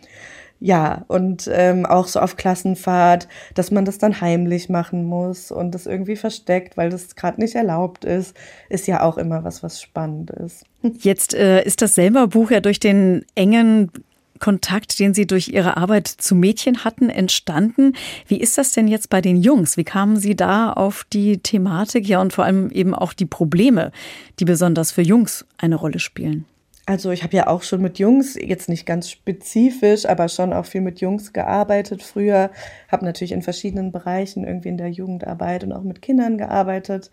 Ja, 0.60 1.06
und 1.08 1.50
ähm, 1.54 1.86
auch 1.86 2.08
so 2.08 2.20
auf 2.20 2.36
Klassenfahrt, 2.36 3.28
dass 3.54 3.70
man 3.70 3.86
das 3.86 4.00
dann 4.00 4.22
heimlich 4.22 4.70
machen 4.70 5.06
muss 5.06 5.52
und 5.52 5.72
das 5.72 5.86
irgendwie 5.86 6.16
versteckt, 6.16 6.78
weil 6.78 6.90
das 6.90 7.16
gerade 7.16 7.40
nicht 7.40 7.54
erlaubt 7.54 8.06
ist, 8.06 8.36
ist 8.70 8.88
ja 8.88 9.04
auch 9.04 9.18
immer 9.18 9.44
was, 9.44 9.62
was 9.62 9.82
spannend 9.82 10.32
ist. 10.32 10.66
Jetzt 10.82 11.36
äh, 11.36 11.64
ist 11.64 11.82
das 11.82 11.94
selber 11.94 12.28
Buch 12.28 12.50
ja 12.50 12.60
durch 12.60 12.80
den 12.80 13.24
engen 13.36 13.92
Kontakt, 14.40 15.00
den 15.00 15.14
Sie 15.14 15.26
durch 15.26 15.50
Ihre 15.50 15.78
Arbeit 15.78 16.08
zu 16.08 16.36
Mädchen 16.36 16.84
hatten, 16.84 17.10
entstanden. 17.10 17.94
Wie 18.28 18.40
ist 18.40 18.58
das 18.58 18.72
denn 18.72 18.88
jetzt 18.88 19.10
bei 19.10 19.22
den 19.22 19.38
Jungs? 19.38 19.78
Wie 19.78 19.84
kamen 19.84 20.18
Sie 20.18 20.36
da 20.36 20.74
auf 20.74 21.06
die 21.12 21.40
Thematik, 21.40 22.08
ja, 22.08 22.22
und 22.22 22.34
vor 22.34 22.46
allem 22.46 22.70
eben 22.72 22.94
auch 22.94 23.14
die 23.14 23.26
Probleme, 23.26 23.92
die 24.40 24.46
besonders 24.46 24.92
für 24.92 25.02
Jungs 25.02 25.46
eine 25.58 25.76
Rolle 25.76 26.00
spielen? 26.00 26.46
Also 26.90 27.12
ich 27.12 27.22
habe 27.24 27.36
ja 27.36 27.48
auch 27.48 27.64
schon 27.64 27.82
mit 27.82 28.00
Jungs, 28.00 28.36
jetzt 28.42 28.70
nicht 28.70 28.86
ganz 28.86 29.10
spezifisch, 29.10 30.06
aber 30.06 30.30
schon 30.30 30.54
auch 30.54 30.66
viel 30.66 30.80
mit 30.80 31.02
Jungs 31.02 31.34
gearbeitet 31.34 32.02
früher. 32.02 32.50
Habe 32.90 33.04
natürlich 33.04 33.34
in 33.34 33.42
verschiedenen 33.42 33.92
Bereichen 33.92 34.46
irgendwie 34.46 34.70
in 34.70 34.78
der 34.78 34.88
Jugendarbeit 34.90 35.66
und 35.66 35.74
auch 35.74 35.84
mit 35.84 36.02
Kindern 36.02 36.38
gearbeitet. 36.38 37.12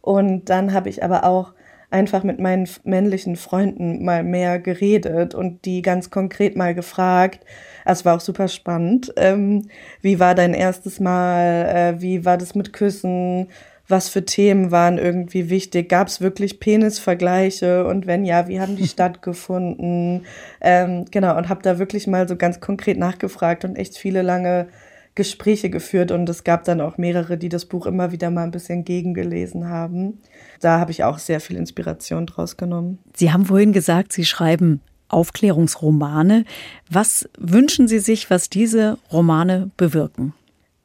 Und 0.00 0.48
dann 0.48 0.72
habe 0.72 0.88
ich 0.90 1.02
aber 1.02 1.24
auch 1.24 1.54
einfach 1.90 2.22
mit 2.22 2.38
meinen 2.38 2.68
männlichen 2.84 3.34
Freunden 3.34 4.04
mal 4.04 4.22
mehr 4.22 4.60
geredet 4.60 5.34
und 5.34 5.64
die 5.64 5.82
ganz 5.82 6.10
konkret 6.10 6.56
mal 6.56 6.76
gefragt. 6.76 7.44
Es 7.84 8.04
war 8.04 8.16
auch 8.16 8.20
super 8.20 8.46
spannend. 8.46 9.12
Ähm, 9.16 9.68
wie 10.02 10.20
war 10.20 10.36
dein 10.36 10.54
erstes 10.54 11.00
Mal? 11.00 11.96
Äh, 11.96 12.00
wie 12.00 12.24
war 12.24 12.38
das 12.38 12.54
mit 12.54 12.72
Küssen? 12.72 13.48
Was 13.88 14.08
für 14.08 14.24
Themen 14.24 14.70
waren 14.70 14.98
irgendwie 14.98 15.50
wichtig? 15.50 15.88
Gab 15.88 16.08
es 16.08 16.20
wirklich 16.20 16.60
Penisvergleiche? 16.60 17.86
Und 17.86 18.06
wenn 18.06 18.24
ja, 18.24 18.48
wie 18.48 18.60
haben 18.60 18.76
die 18.76 18.88
stattgefunden? 18.88 20.24
Ähm, 20.60 21.04
genau, 21.10 21.36
und 21.36 21.48
habe 21.48 21.62
da 21.62 21.78
wirklich 21.78 22.06
mal 22.06 22.28
so 22.28 22.36
ganz 22.36 22.60
konkret 22.60 22.98
nachgefragt 22.98 23.64
und 23.64 23.76
echt 23.76 23.96
viele 23.96 24.22
lange 24.22 24.68
Gespräche 25.16 25.70
geführt 25.70 26.10
und 26.12 26.28
es 26.28 26.44
gab 26.44 26.64
dann 26.64 26.82
auch 26.82 26.98
mehrere, 26.98 27.38
die 27.38 27.48
das 27.48 27.64
Buch 27.64 27.86
immer 27.86 28.12
wieder 28.12 28.30
mal 28.30 28.44
ein 28.44 28.50
bisschen 28.50 28.84
gegengelesen 28.84 29.66
haben. 29.66 30.20
Da 30.60 30.78
habe 30.78 30.90
ich 30.90 31.04
auch 31.04 31.18
sehr 31.18 31.40
viel 31.40 31.56
Inspiration 31.56 32.26
draus 32.26 32.58
genommen. 32.58 32.98
Sie 33.16 33.32
haben 33.32 33.46
vorhin 33.46 33.72
gesagt, 33.72 34.12
Sie 34.12 34.26
schreiben 34.26 34.82
Aufklärungsromane. 35.08 36.44
Was 36.90 37.28
wünschen 37.38 37.88
Sie 37.88 37.98
sich, 37.98 38.28
was 38.28 38.50
diese 38.50 38.98
Romane 39.10 39.70
bewirken? 39.78 40.34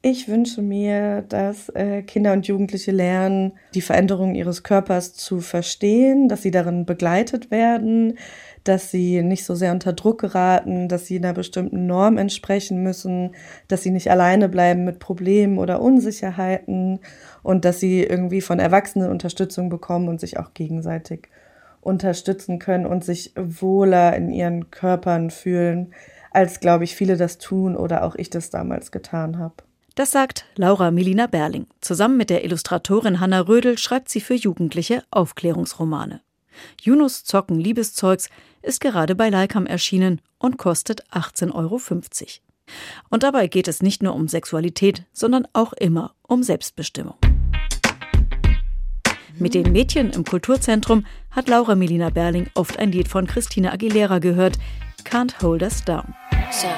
Ich 0.04 0.26
wünsche 0.26 0.62
mir, 0.62 1.22
dass 1.22 1.68
äh, 1.68 2.02
Kinder 2.02 2.32
und 2.32 2.48
Jugendliche 2.48 2.90
lernen, 2.90 3.52
die 3.72 3.80
Veränderung 3.80 4.34
ihres 4.34 4.64
Körpers 4.64 5.14
zu 5.14 5.38
verstehen, 5.38 6.28
dass 6.28 6.42
sie 6.42 6.50
darin 6.50 6.86
begleitet 6.86 7.52
werden, 7.52 8.18
dass 8.64 8.90
sie 8.90 9.22
nicht 9.22 9.44
so 9.44 9.54
sehr 9.54 9.70
unter 9.70 9.92
Druck 9.92 10.20
geraten, 10.20 10.88
dass 10.88 11.06
sie 11.06 11.18
einer 11.18 11.32
bestimmten 11.32 11.86
Norm 11.86 12.18
entsprechen 12.18 12.82
müssen, 12.82 13.36
dass 13.68 13.84
sie 13.84 13.92
nicht 13.92 14.10
alleine 14.10 14.48
bleiben 14.48 14.84
mit 14.84 14.98
Problemen 14.98 15.58
oder 15.58 15.80
Unsicherheiten 15.80 16.98
und 17.44 17.64
dass 17.64 17.78
sie 17.78 18.02
irgendwie 18.02 18.40
von 18.40 18.58
Erwachsenen 18.58 19.08
Unterstützung 19.08 19.68
bekommen 19.68 20.08
und 20.08 20.20
sich 20.20 20.36
auch 20.36 20.52
gegenseitig 20.52 21.28
unterstützen 21.80 22.58
können 22.58 22.86
und 22.86 23.04
sich 23.04 23.34
wohler 23.36 24.16
in 24.16 24.32
ihren 24.32 24.72
Körpern 24.72 25.30
fühlen, 25.30 25.94
als, 26.32 26.58
glaube 26.58 26.82
ich, 26.82 26.96
viele 26.96 27.16
das 27.16 27.38
tun 27.38 27.76
oder 27.76 28.02
auch 28.02 28.16
ich 28.16 28.30
das 28.30 28.50
damals 28.50 28.90
getan 28.90 29.38
habe. 29.38 29.54
Das 29.94 30.10
sagt 30.10 30.46
Laura 30.56 30.90
Milina 30.90 31.26
Berling. 31.26 31.66
Zusammen 31.80 32.16
mit 32.16 32.30
der 32.30 32.44
Illustratorin 32.44 33.20
Hanna 33.20 33.40
Rödel 33.40 33.76
schreibt 33.76 34.08
sie 34.08 34.20
für 34.20 34.34
Jugendliche 34.34 35.04
Aufklärungsromane. 35.10 36.22
Yunus 36.80 37.24
Zocken 37.24 37.58
Liebeszeugs 37.58 38.30
ist 38.62 38.80
gerade 38.80 39.14
bei 39.14 39.28
Leikam 39.28 39.66
erschienen 39.66 40.20
und 40.38 40.56
kostet 40.56 41.04
18,50 41.10 41.52
Euro. 41.54 41.80
Und 43.10 43.22
dabei 43.22 43.48
geht 43.48 43.68
es 43.68 43.82
nicht 43.82 44.02
nur 44.02 44.14
um 44.14 44.28
Sexualität, 44.28 45.04
sondern 45.12 45.46
auch 45.52 45.72
immer 45.74 46.14
um 46.22 46.42
Selbstbestimmung. 46.42 47.16
Mit 49.38 49.54
den 49.54 49.72
Mädchen 49.72 50.10
im 50.10 50.24
Kulturzentrum 50.24 51.04
hat 51.30 51.48
Laura 51.48 51.74
Melina 51.74 52.10
Berling 52.10 52.48
oft 52.54 52.78
ein 52.78 52.92
Lied 52.92 53.08
von 53.08 53.26
Christina 53.26 53.72
Aguilera 53.72 54.20
gehört, 54.20 54.58
Can't 55.04 55.42
Hold 55.42 55.62
Us 55.62 55.84
Down. 55.84 56.14
So. 56.50 56.68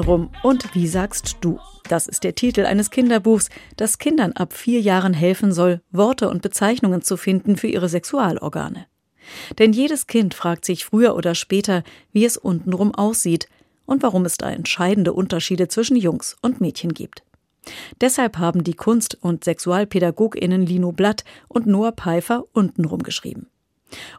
Untenrum 0.00 0.30
und 0.42 0.74
wie 0.74 0.86
sagst 0.86 1.36
du? 1.42 1.58
Das 1.90 2.06
ist 2.06 2.24
der 2.24 2.34
Titel 2.34 2.64
eines 2.64 2.90
Kinderbuchs, 2.90 3.50
das 3.76 3.98
Kindern 3.98 4.32
ab 4.32 4.54
vier 4.54 4.80
Jahren 4.80 5.12
helfen 5.12 5.52
soll, 5.52 5.82
Worte 5.90 6.30
und 6.30 6.40
Bezeichnungen 6.40 7.02
zu 7.02 7.18
finden 7.18 7.58
für 7.58 7.66
ihre 7.66 7.90
Sexualorgane. 7.90 8.86
Denn 9.58 9.74
jedes 9.74 10.06
Kind 10.06 10.32
fragt 10.32 10.64
sich 10.64 10.86
früher 10.86 11.14
oder 11.14 11.34
später, 11.34 11.82
wie 12.12 12.24
es 12.24 12.38
untenrum 12.38 12.94
aussieht 12.94 13.46
und 13.84 14.02
warum 14.02 14.24
es 14.24 14.38
da 14.38 14.48
entscheidende 14.48 15.12
Unterschiede 15.12 15.68
zwischen 15.68 15.96
Jungs 15.96 16.34
und 16.40 16.62
Mädchen 16.62 16.94
gibt. 16.94 17.22
Deshalb 18.00 18.38
haben 18.38 18.64
die 18.64 18.72
Kunst- 18.72 19.18
und 19.20 19.44
Sexualpädagoginnen 19.44 20.64
Lino 20.64 20.92
Blatt 20.92 21.24
und 21.46 21.66
Noah 21.66 21.92
Pfeiffer 21.92 22.44
untenrum 22.54 23.02
geschrieben. 23.02 23.48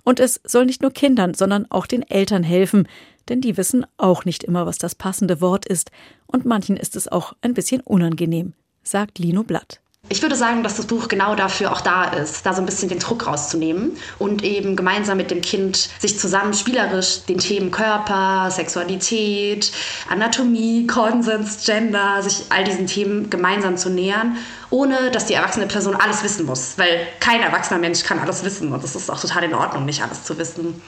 Und 0.03 0.19
es 0.19 0.41
soll 0.43 0.65
nicht 0.65 0.81
nur 0.81 0.91
Kindern, 0.91 1.33
sondern 1.33 1.65
auch 1.69 1.87
den 1.87 2.03
Eltern 2.03 2.43
helfen, 2.43 2.87
denn 3.29 3.41
die 3.41 3.57
wissen 3.57 3.85
auch 3.97 4.25
nicht 4.25 4.43
immer, 4.43 4.65
was 4.65 4.77
das 4.77 4.95
passende 4.95 5.41
Wort 5.41 5.65
ist, 5.65 5.91
und 6.27 6.45
manchen 6.45 6.77
ist 6.77 6.95
es 6.95 7.07
auch 7.07 7.33
ein 7.41 7.53
bisschen 7.53 7.81
unangenehm, 7.81 8.53
sagt 8.83 9.19
Lino 9.19 9.43
Blatt. 9.43 9.81
Ich 10.09 10.21
würde 10.21 10.35
sagen, 10.35 10.63
dass 10.63 10.75
das 10.75 10.87
Buch 10.87 11.07
genau 11.07 11.35
dafür 11.35 11.71
auch 11.71 11.79
da 11.79 12.05
ist, 12.05 12.45
da 12.45 12.53
so 12.53 12.61
ein 12.61 12.65
bisschen 12.65 12.89
den 12.89 12.99
Druck 12.99 13.27
rauszunehmen 13.27 13.95
und 14.19 14.43
eben 14.43 14.75
gemeinsam 14.75 15.15
mit 15.15 15.31
dem 15.31 15.41
Kind 15.41 15.89
sich 15.99 16.19
zusammen 16.19 16.53
spielerisch 16.53 17.23
den 17.25 17.37
Themen 17.37 17.71
Körper, 17.71 18.49
Sexualität, 18.51 19.71
Anatomie, 20.09 20.87
Konsens, 20.87 21.65
Gender, 21.65 22.21
sich 22.23 22.45
all 22.49 22.63
diesen 22.63 22.87
Themen 22.87 23.29
gemeinsam 23.29 23.77
zu 23.77 23.89
nähern, 23.89 24.37
ohne 24.69 25.11
dass 25.11 25.27
die 25.27 25.33
erwachsene 25.35 25.67
Person 25.67 25.95
alles 25.95 26.23
wissen 26.23 26.45
muss, 26.45 26.77
weil 26.77 27.07
kein 27.19 27.41
erwachsener 27.41 27.79
Mensch 27.79 28.03
kann 28.03 28.19
alles 28.19 28.43
wissen 28.43 28.73
und 28.73 28.83
es 28.83 28.95
ist 28.95 29.09
auch 29.09 29.21
total 29.21 29.43
in 29.43 29.53
Ordnung, 29.53 29.85
nicht 29.85 30.01
alles 30.03 30.23
zu 30.23 30.37
wissen. 30.37 30.81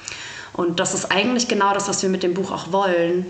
Und 0.53 0.79
das 0.79 0.93
ist 0.93 1.11
eigentlich 1.11 1.47
genau 1.47 1.73
das, 1.73 1.87
was 1.87 2.03
wir 2.03 2.09
mit 2.09 2.23
dem 2.23 2.33
Buch 2.33 2.51
auch 2.51 2.71
wollen, 2.71 3.25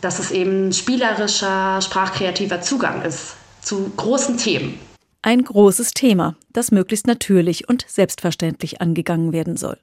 dass 0.00 0.18
es 0.18 0.30
eben 0.30 0.72
spielerischer, 0.72 1.80
sprachkreativer 1.80 2.60
Zugang 2.60 3.02
ist 3.02 3.36
zu 3.62 3.90
großen 3.96 4.36
Themen. 4.36 4.78
Ein 5.22 5.42
großes 5.42 5.92
Thema, 5.92 6.36
das 6.52 6.70
möglichst 6.70 7.06
natürlich 7.06 7.68
und 7.68 7.86
selbstverständlich 7.88 8.82
angegangen 8.82 9.32
werden 9.32 9.56
soll. 9.56 9.78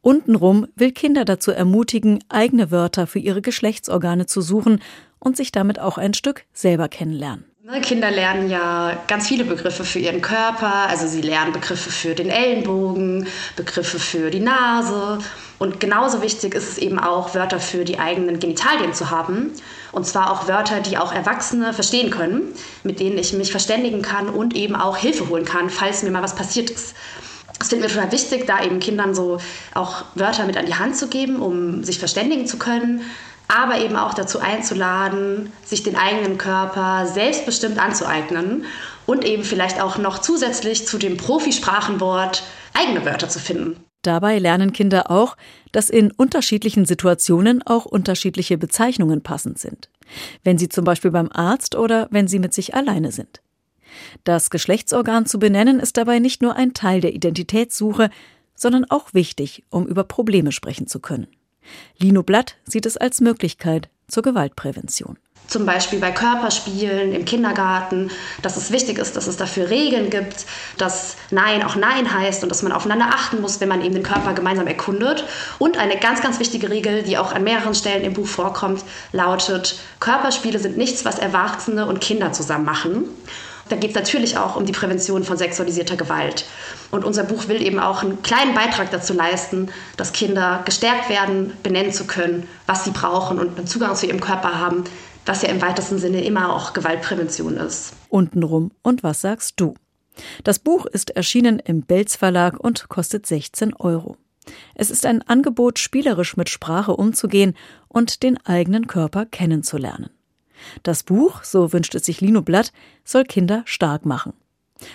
Untenrum 0.00 0.66
will 0.74 0.92
Kinder 0.92 1.24
dazu 1.24 1.50
ermutigen, 1.50 2.24
eigene 2.28 2.70
Wörter 2.70 3.06
für 3.06 3.18
ihre 3.18 3.42
Geschlechtsorgane 3.42 4.26
zu 4.26 4.40
suchen 4.40 4.80
und 5.18 5.36
sich 5.36 5.52
damit 5.52 5.78
auch 5.78 5.98
ein 5.98 6.14
Stück 6.14 6.44
selber 6.52 6.88
kennenlernen. 6.88 7.44
Ne, 7.62 7.78
Kinder 7.82 8.10
lernen 8.10 8.48
ja 8.48 8.96
ganz 9.06 9.28
viele 9.28 9.44
Begriffe 9.44 9.84
für 9.84 9.98
ihren 9.98 10.22
Körper. 10.22 10.88
Also 10.88 11.06
sie 11.06 11.20
lernen 11.20 11.52
Begriffe 11.52 11.90
für 11.90 12.14
den 12.14 12.30
Ellenbogen, 12.30 13.26
Begriffe 13.54 13.98
für 13.98 14.30
die 14.30 14.40
Nase. 14.40 15.18
Und 15.58 15.78
genauso 15.78 16.22
wichtig 16.22 16.54
ist 16.54 16.70
es 16.70 16.78
eben 16.78 16.98
auch, 16.98 17.34
Wörter 17.34 17.60
für 17.60 17.84
die 17.84 17.98
eigenen 17.98 18.40
Genitalien 18.40 18.94
zu 18.94 19.10
haben. 19.10 19.52
Und 19.92 20.06
zwar 20.06 20.32
auch 20.32 20.48
Wörter, 20.48 20.80
die 20.80 20.96
auch 20.96 21.12
Erwachsene 21.12 21.74
verstehen 21.74 22.10
können, 22.10 22.54
mit 22.82 22.98
denen 22.98 23.18
ich 23.18 23.34
mich 23.34 23.50
verständigen 23.50 24.00
kann 24.00 24.30
und 24.30 24.56
eben 24.56 24.74
auch 24.74 24.96
Hilfe 24.96 25.28
holen 25.28 25.44
kann, 25.44 25.68
falls 25.68 26.02
mir 26.02 26.10
mal 26.10 26.22
was 26.22 26.34
passiert 26.34 26.70
ist. 26.70 26.94
Das 27.58 27.68
finden 27.68 27.84
wir 27.84 27.90
total 27.90 28.10
wichtig, 28.10 28.46
da 28.46 28.64
eben 28.64 28.80
Kindern 28.80 29.14
so 29.14 29.36
auch 29.74 30.04
Wörter 30.14 30.46
mit 30.46 30.56
an 30.56 30.64
die 30.64 30.76
Hand 30.76 30.96
zu 30.96 31.08
geben, 31.08 31.40
um 31.40 31.84
sich 31.84 31.98
verständigen 31.98 32.46
zu 32.46 32.56
können, 32.56 33.02
aber 33.50 33.78
eben 33.80 33.96
auch 33.96 34.14
dazu 34.14 34.40
einzuladen, 34.40 35.52
sich 35.64 35.82
den 35.82 35.96
eigenen 35.96 36.38
Körper 36.38 37.06
selbstbestimmt 37.06 37.78
anzueignen 37.78 38.64
und 39.06 39.24
eben 39.24 39.44
vielleicht 39.44 39.80
auch 39.80 39.98
noch 39.98 40.18
zusätzlich 40.18 40.86
zu 40.86 40.98
dem 40.98 41.16
Profisprachenwort 41.16 42.44
eigene 42.74 43.04
Wörter 43.04 43.28
zu 43.28 43.38
finden. 43.38 43.76
Dabei 44.02 44.38
lernen 44.38 44.72
Kinder 44.72 45.10
auch, 45.10 45.36
dass 45.72 45.90
in 45.90 46.10
unterschiedlichen 46.10 46.86
Situationen 46.86 47.62
auch 47.66 47.84
unterschiedliche 47.84 48.56
Bezeichnungen 48.56 49.22
passend 49.22 49.58
sind. 49.58 49.90
Wenn 50.42 50.56
sie 50.56 50.68
zum 50.68 50.84
Beispiel 50.84 51.10
beim 51.10 51.30
Arzt 51.32 51.74
oder 51.74 52.08
wenn 52.10 52.26
sie 52.26 52.38
mit 52.38 52.54
sich 52.54 52.74
alleine 52.74 53.12
sind. 53.12 53.42
Das 54.24 54.50
Geschlechtsorgan 54.50 55.26
zu 55.26 55.38
benennen 55.38 55.80
ist 55.80 55.96
dabei 55.96 56.18
nicht 56.18 56.40
nur 56.40 56.56
ein 56.56 56.72
Teil 56.72 57.00
der 57.00 57.14
Identitätssuche, 57.14 58.10
sondern 58.54 58.86
auch 58.90 59.12
wichtig, 59.12 59.64
um 59.70 59.86
über 59.86 60.04
Probleme 60.04 60.52
sprechen 60.52 60.86
zu 60.86 61.00
können. 61.00 61.26
Lino 61.98 62.22
Blatt 62.22 62.56
sieht 62.64 62.86
es 62.86 62.96
als 62.96 63.20
Möglichkeit 63.20 63.88
zur 64.08 64.22
Gewaltprävention. 64.22 65.18
Zum 65.46 65.66
Beispiel 65.66 65.98
bei 65.98 66.12
Körperspielen 66.12 67.12
im 67.12 67.24
Kindergarten, 67.24 68.12
dass 68.40 68.56
es 68.56 68.70
wichtig 68.70 68.98
ist, 68.98 69.16
dass 69.16 69.26
es 69.26 69.36
dafür 69.36 69.68
Regeln 69.68 70.08
gibt, 70.08 70.46
dass 70.78 71.16
Nein 71.32 71.64
auch 71.64 71.74
Nein 71.74 72.14
heißt 72.14 72.44
und 72.44 72.50
dass 72.50 72.62
man 72.62 72.70
aufeinander 72.70 73.06
achten 73.06 73.40
muss, 73.40 73.60
wenn 73.60 73.68
man 73.68 73.82
eben 73.82 73.94
den 73.94 74.04
Körper 74.04 74.32
gemeinsam 74.32 74.68
erkundet. 74.68 75.24
Und 75.58 75.76
eine 75.76 75.98
ganz, 75.98 76.22
ganz 76.22 76.38
wichtige 76.38 76.70
Regel, 76.70 77.02
die 77.02 77.18
auch 77.18 77.32
an 77.32 77.42
mehreren 77.42 77.74
Stellen 77.74 78.04
im 78.04 78.12
Buch 78.12 78.28
vorkommt, 78.28 78.84
lautet, 79.10 79.80
Körperspiele 79.98 80.60
sind 80.60 80.76
nichts, 80.76 81.04
was 81.04 81.18
Erwachsene 81.18 81.86
und 81.86 82.00
Kinder 82.00 82.32
zusammen 82.32 82.64
machen. 82.64 83.08
Da 83.70 83.76
geht 83.76 83.90
es 83.90 83.96
natürlich 83.96 84.36
auch 84.36 84.56
um 84.56 84.66
die 84.66 84.72
Prävention 84.72 85.22
von 85.22 85.36
sexualisierter 85.36 85.96
Gewalt. 85.96 86.44
Und 86.90 87.04
unser 87.04 87.22
Buch 87.22 87.46
will 87.46 87.62
eben 87.62 87.78
auch 87.78 88.02
einen 88.02 88.20
kleinen 88.22 88.52
Beitrag 88.52 88.90
dazu 88.90 89.14
leisten, 89.14 89.68
dass 89.96 90.12
Kinder 90.12 90.62
gestärkt 90.64 91.08
werden, 91.08 91.52
benennen 91.62 91.92
zu 91.92 92.04
können, 92.04 92.48
was 92.66 92.84
sie 92.84 92.90
brauchen 92.90 93.38
und 93.38 93.56
einen 93.56 93.68
Zugang 93.68 93.94
zu 93.94 94.06
ihrem 94.06 94.20
Körper 94.20 94.58
haben, 94.58 94.84
was 95.24 95.42
ja 95.42 95.50
im 95.50 95.62
weitesten 95.62 95.98
Sinne 95.98 96.24
immer 96.24 96.52
auch 96.52 96.72
Gewaltprävention 96.72 97.56
ist. 97.56 97.92
Untenrum. 98.08 98.72
Und 98.82 99.04
was 99.04 99.20
sagst 99.20 99.54
du? 99.60 99.74
Das 100.42 100.58
Buch 100.58 100.86
ist 100.86 101.10
erschienen 101.10 101.60
im 101.60 101.82
Belz 101.82 102.16
Verlag 102.16 102.58
und 102.58 102.88
kostet 102.88 103.24
16 103.24 103.74
Euro. 103.76 104.16
Es 104.74 104.90
ist 104.90 105.06
ein 105.06 105.22
Angebot, 105.22 105.78
spielerisch 105.78 106.36
mit 106.36 106.48
Sprache 106.48 106.96
umzugehen 106.96 107.54
und 107.86 108.24
den 108.24 108.44
eigenen 108.44 108.88
Körper 108.88 109.26
kennenzulernen. 109.26 110.10
Das 110.82 111.02
Buch, 111.02 111.42
so 111.44 111.72
wünscht 111.72 111.94
es 111.94 112.04
sich 112.04 112.20
Lino 112.20 112.42
Blatt, 112.42 112.72
soll 113.04 113.24
Kinder 113.24 113.62
stark 113.64 114.06
machen. 114.06 114.32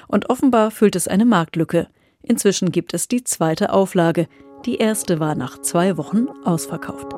Und 0.07 0.29
offenbar 0.29 0.71
füllt 0.71 0.95
es 0.95 1.07
eine 1.07 1.25
Marktlücke. 1.25 1.87
Inzwischen 2.21 2.71
gibt 2.71 2.93
es 2.93 3.07
die 3.07 3.23
zweite 3.23 3.71
Auflage. 3.71 4.27
Die 4.65 4.77
erste 4.77 5.19
war 5.19 5.35
nach 5.35 5.61
zwei 5.61 5.97
Wochen 5.97 6.27
ausverkauft. 6.43 7.13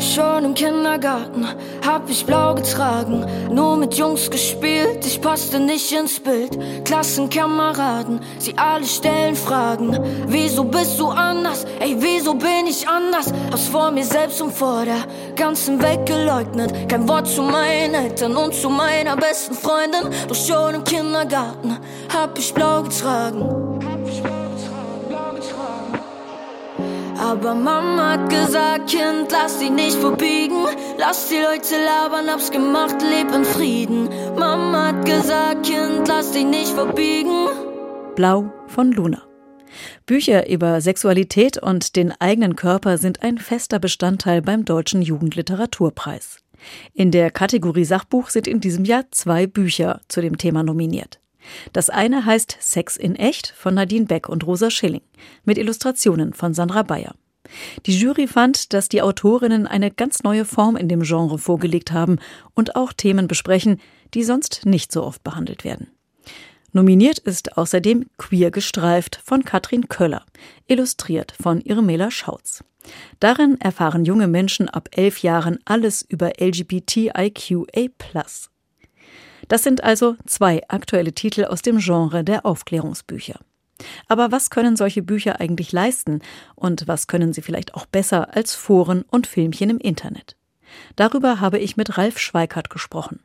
Schon 0.00 0.44
im 0.44 0.54
Kindergarten 0.54 1.46
hab 1.86 2.10
ich 2.10 2.26
blau 2.26 2.54
getragen, 2.54 3.24
nur 3.52 3.76
mit 3.76 3.94
Jungs 3.94 4.28
gespielt, 4.28 5.06
ich 5.06 5.20
passte 5.20 5.60
nicht 5.60 5.92
ins 5.92 6.18
Bild. 6.18 6.58
Klassenkameraden, 6.84 8.20
sie 8.38 8.58
alle 8.58 8.84
stellen 8.84 9.36
Fragen. 9.36 9.96
Wieso 10.26 10.64
bist 10.64 10.98
du 10.98 11.08
anders? 11.08 11.64
Ey, 11.78 11.96
wieso 11.98 12.34
bin 12.34 12.66
ich 12.66 12.88
anders? 12.88 13.32
Hab's 13.50 13.68
vor 13.68 13.92
mir 13.92 14.04
selbst 14.04 14.40
und 14.42 14.52
vor 14.52 14.84
der 14.84 15.04
ganzen 15.36 15.80
Welt 15.80 16.04
geleugnet. 16.04 16.88
Kein 16.88 17.08
Wort 17.08 17.28
zu 17.28 17.42
meinen 17.42 17.94
Eltern 17.94 18.36
und 18.36 18.54
zu 18.54 18.70
meiner 18.70 19.16
besten 19.16 19.54
Freundin. 19.54 20.10
Doch 20.26 20.34
schon 20.34 20.74
im 20.74 20.84
Kindergarten 20.84 21.78
hab 22.12 22.36
ich 22.36 22.52
blau 22.52 22.82
getragen. 22.82 23.69
Aber 27.20 27.54
Mama 27.54 28.12
hat 28.12 28.30
gesagt, 28.30 28.88
Kind, 28.88 29.30
lass 29.30 29.58
dich 29.58 29.70
nicht 29.70 29.96
verbiegen. 29.96 30.64
Lass 30.98 31.28
die 31.28 31.36
Leute 31.36 31.76
labern, 31.84 32.30
hab's 32.30 32.50
gemacht, 32.50 32.96
leb 33.02 33.34
in 33.34 33.44
Frieden. 33.44 34.08
Mama 34.38 34.88
hat 34.88 35.04
gesagt, 35.04 35.66
Kind, 35.66 36.08
lass 36.08 36.32
dich 36.32 36.46
nicht 36.46 36.68
verbiegen. 36.68 37.48
Blau 38.16 38.50
von 38.68 38.92
Luna. 38.92 39.22
Bücher 40.06 40.48
über 40.48 40.80
Sexualität 40.80 41.58
und 41.58 41.94
den 41.94 42.12
eigenen 42.18 42.56
Körper 42.56 42.96
sind 42.96 43.22
ein 43.22 43.36
fester 43.36 43.78
Bestandteil 43.78 44.40
beim 44.40 44.64
Deutschen 44.64 45.02
Jugendliteraturpreis. 45.02 46.38
In 46.94 47.10
der 47.10 47.30
Kategorie 47.30 47.84
Sachbuch 47.84 48.30
sind 48.30 48.46
in 48.46 48.60
diesem 48.60 48.86
Jahr 48.86 49.04
zwei 49.10 49.46
Bücher 49.46 50.00
zu 50.08 50.22
dem 50.22 50.38
Thema 50.38 50.62
nominiert. 50.62 51.19
Das 51.72 51.90
eine 51.90 52.24
heißt 52.24 52.56
Sex 52.60 52.96
in 52.96 53.16
echt 53.16 53.48
von 53.48 53.74
Nadine 53.74 54.06
Beck 54.06 54.28
und 54.28 54.46
Rosa 54.46 54.70
Schilling 54.70 55.02
mit 55.44 55.58
Illustrationen 55.58 56.32
von 56.32 56.54
Sandra 56.54 56.82
Bayer. 56.82 57.14
Die 57.86 57.98
Jury 57.98 58.26
fand, 58.26 58.72
dass 58.72 58.88
die 58.88 59.02
Autorinnen 59.02 59.66
eine 59.66 59.90
ganz 59.90 60.22
neue 60.22 60.44
Form 60.44 60.76
in 60.76 60.88
dem 60.88 61.02
Genre 61.02 61.38
vorgelegt 61.38 61.92
haben 61.92 62.18
und 62.54 62.76
auch 62.76 62.92
Themen 62.92 63.28
besprechen, 63.28 63.80
die 64.14 64.24
sonst 64.24 64.66
nicht 64.66 64.92
so 64.92 65.02
oft 65.04 65.24
behandelt 65.24 65.64
werden. 65.64 65.88
Nominiert 66.72 67.18
ist 67.18 67.56
außerdem 67.58 68.06
Queer 68.16 68.50
gestreift 68.52 69.20
von 69.24 69.44
Katrin 69.44 69.88
Köller, 69.88 70.24
illustriert 70.68 71.34
von 71.40 71.60
Irmela 71.60 72.10
Schautz. 72.12 72.62
Darin 73.18 73.60
erfahren 73.60 74.04
junge 74.04 74.28
Menschen 74.28 74.68
ab 74.68 74.88
elf 74.92 75.22
Jahren 75.22 75.58
alles 75.64 76.02
über 76.02 76.32
LGBTIQA+. 76.40 77.90
Das 79.50 79.64
sind 79.64 79.82
also 79.82 80.14
zwei 80.26 80.62
aktuelle 80.68 81.12
Titel 81.12 81.44
aus 81.44 81.60
dem 81.60 81.78
Genre 81.78 82.22
der 82.22 82.46
Aufklärungsbücher. 82.46 83.40
Aber 84.06 84.30
was 84.30 84.48
können 84.48 84.76
solche 84.76 85.02
Bücher 85.02 85.40
eigentlich 85.40 85.72
leisten 85.72 86.20
und 86.54 86.86
was 86.86 87.08
können 87.08 87.32
sie 87.32 87.42
vielleicht 87.42 87.74
auch 87.74 87.84
besser 87.84 88.36
als 88.36 88.54
Foren 88.54 89.02
und 89.10 89.26
Filmchen 89.26 89.70
im 89.70 89.78
Internet? 89.78 90.36
Darüber 90.94 91.40
habe 91.40 91.58
ich 91.58 91.76
mit 91.76 91.98
Ralf 91.98 92.20
Schweikart 92.20 92.70
gesprochen. 92.70 93.18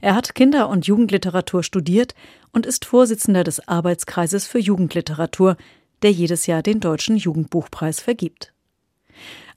Er 0.00 0.14
hat 0.14 0.34
Kinder- 0.34 0.70
und 0.70 0.86
Jugendliteratur 0.86 1.62
studiert 1.62 2.14
und 2.50 2.64
ist 2.64 2.86
Vorsitzender 2.86 3.44
des 3.44 3.68
Arbeitskreises 3.68 4.46
für 4.46 4.58
Jugendliteratur, 4.58 5.58
der 6.00 6.12
jedes 6.12 6.46
Jahr 6.46 6.62
den 6.62 6.80
Deutschen 6.80 7.18
Jugendbuchpreis 7.18 8.00
vergibt. 8.00 8.54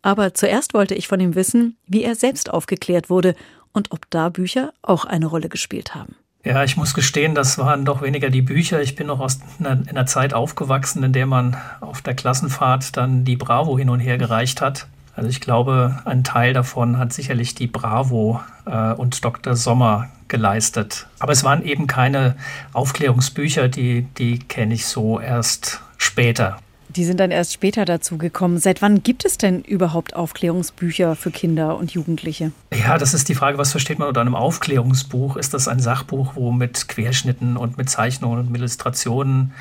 Aber 0.02 0.34
zuerst 0.34 0.74
wollte 0.74 0.96
ich 0.96 1.08
von 1.08 1.22
ihm 1.22 1.36
wissen, 1.36 1.78
wie 1.88 2.04
er 2.04 2.16
selbst 2.16 2.50
aufgeklärt 2.50 3.10
wurde 3.10 3.34
und 3.74 3.92
ob 3.92 4.10
da 4.10 4.30
Bücher 4.30 4.74
auch 4.82 5.06
eine 5.06 5.26
Rolle 5.26 5.50
gespielt 5.50 5.96
haben. 5.96 6.16
Ja, 6.44 6.64
ich 6.64 6.76
muss 6.76 6.96
gestehen, 6.96 7.36
das 7.36 7.60
waren 7.60 7.86
doch 7.86 8.02
weniger 8.02 8.32
die 8.32 8.42
Bücher. 8.42 8.82
Ich 8.82 8.96
bin 8.96 9.08
noch 9.08 9.20
aus 9.20 9.40
einer, 9.60 9.74
in 9.74 9.90
einer 9.90 10.08
Zeit 10.08 10.34
aufgewachsen, 10.34 11.04
in 11.04 11.14
der 11.14 11.28
man 11.28 11.56
auf 11.82 12.02
der 12.02 12.16
Klassenfahrt 12.16 12.98
dann 12.98 13.26
die 13.26 13.36
Bravo 13.36 13.78
hin 13.78 13.90
und 13.90 14.00
her 14.00 14.18
gereicht 14.18 14.60
hat. 14.60 14.88
Also 15.16 15.30
ich 15.30 15.40
glaube, 15.40 16.00
ein 16.06 16.24
Teil 16.24 16.54
davon 16.54 16.98
hat 16.98 17.14
sicherlich 17.14 17.54
die 17.54 17.68
Bravo 17.68 18.42
äh, 18.66 18.94
und 18.94 19.24
Dr. 19.24 19.56
Sommer 19.56 20.10
geleistet. 20.30 21.06
Aber 21.20 21.32
es 21.34 21.44
waren 21.44 21.64
eben 21.64 21.86
keine 21.86 22.36
Aufklärungsbücher, 22.74 23.68
die, 23.68 24.04
die 24.18 24.40
kenne 24.40 24.74
ich 24.74 24.88
so 24.88 25.20
erst 25.20 25.82
später. 25.98 26.58
Die 26.96 27.06
sind 27.06 27.20
dann 27.20 27.32
erst 27.32 27.54
später 27.54 27.86
dazu 27.86 28.18
gekommen. 28.18 28.58
Seit 28.58 28.82
wann 28.82 29.02
gibt 29.02 29.24
es 29.24 29.38
denn 29.38 29.62
überhaupt 29.62 30.16
Aufklärungsbücher 30.16 31.16
für 31.16 31.32
Kinder 31.32 31.78
und 31.78 31.92
Jugendliche? 31.92 32.52
Ja, 32.74 32.98
das 32.98 33.14
ist 33.14 33.30
die 33.30 33.36
Frage, 33.36 33.58
was 33.58 33.72
versteht 33.72 33.98
man 33.98 34.10
unter 34.10 34.20
einem 34.20 34.36
Aufklärungsbuch? 34.36 35.38
Ist 35.38 35.54
das 35.54 35.68
ein 35.68 35.80
Sachbuch, 35.80 36.36
wo 36.36 36.52
mit 36.52 36.90
Querschnitten 36.90 37.56
und 37.56 37.78
mit 37.78 37.90
Zeichnungen 37.90 38.40
und 38.40 38.56
Illustrationen 38.56 39.54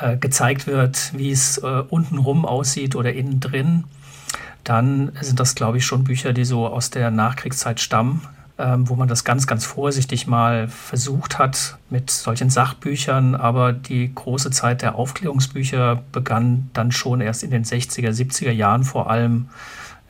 äh, 0.00 0.16
gezeigt 0.16 0.66
wird, 0.66 1.12
wie 1.14 1.30
es 1.30 1.58
äh, 1.58 1.82
untenrum 1.88 2.46
aussieht 2.46 2.96
oder 2.96 3.12
innen 3.12 3.40
drin? 3.40 3.84
Dann 4.64 5.12
sind 5.20 5.40
das, 5.40 5.54
glaube 5.54 5.78
ich, 5.78 5.86
schon 5.86 6.04
Bücher, 6.04 6.32
die 6.32 6.44
so 6.44 6.66
aus 6.66 6.90
der 6.90 7.10
Nachkriegszeit 7.10 7.80
stammen 7.80 8.22
ähm, 8.58 8.88
wo 8.88 8.96
man 8.96 9.08
das 9.08 9.24
ganz, 9.24 9.46
ganz 9.46 9.64
vorsichtig 9.64 10.26
mal 10.26 10.68
versucht 10.68 11.38
hat 11.38 11.78
mit 11.90 12.10
solchen 12.10 12.50
Sachbüchern. 12.50 13.34
Aber 13.34 13.72
die 13.72 14.12
große 14.12 14.50
Zeit 14.50 14.82
der 14.82 14.96
Aufklärungsbücher 14.96 16.02
begann 16.12 16.70
dann 16.72 16.90
schon 16.90 17.20
erst 17.20 17.44
in 17.44 17.50
den 17.50 17.64
60er, 17.64 18.10
70er 18.10 18.50
Jahren 18.50 18.82
vor 18.82 19.10
allem 19.10 19.48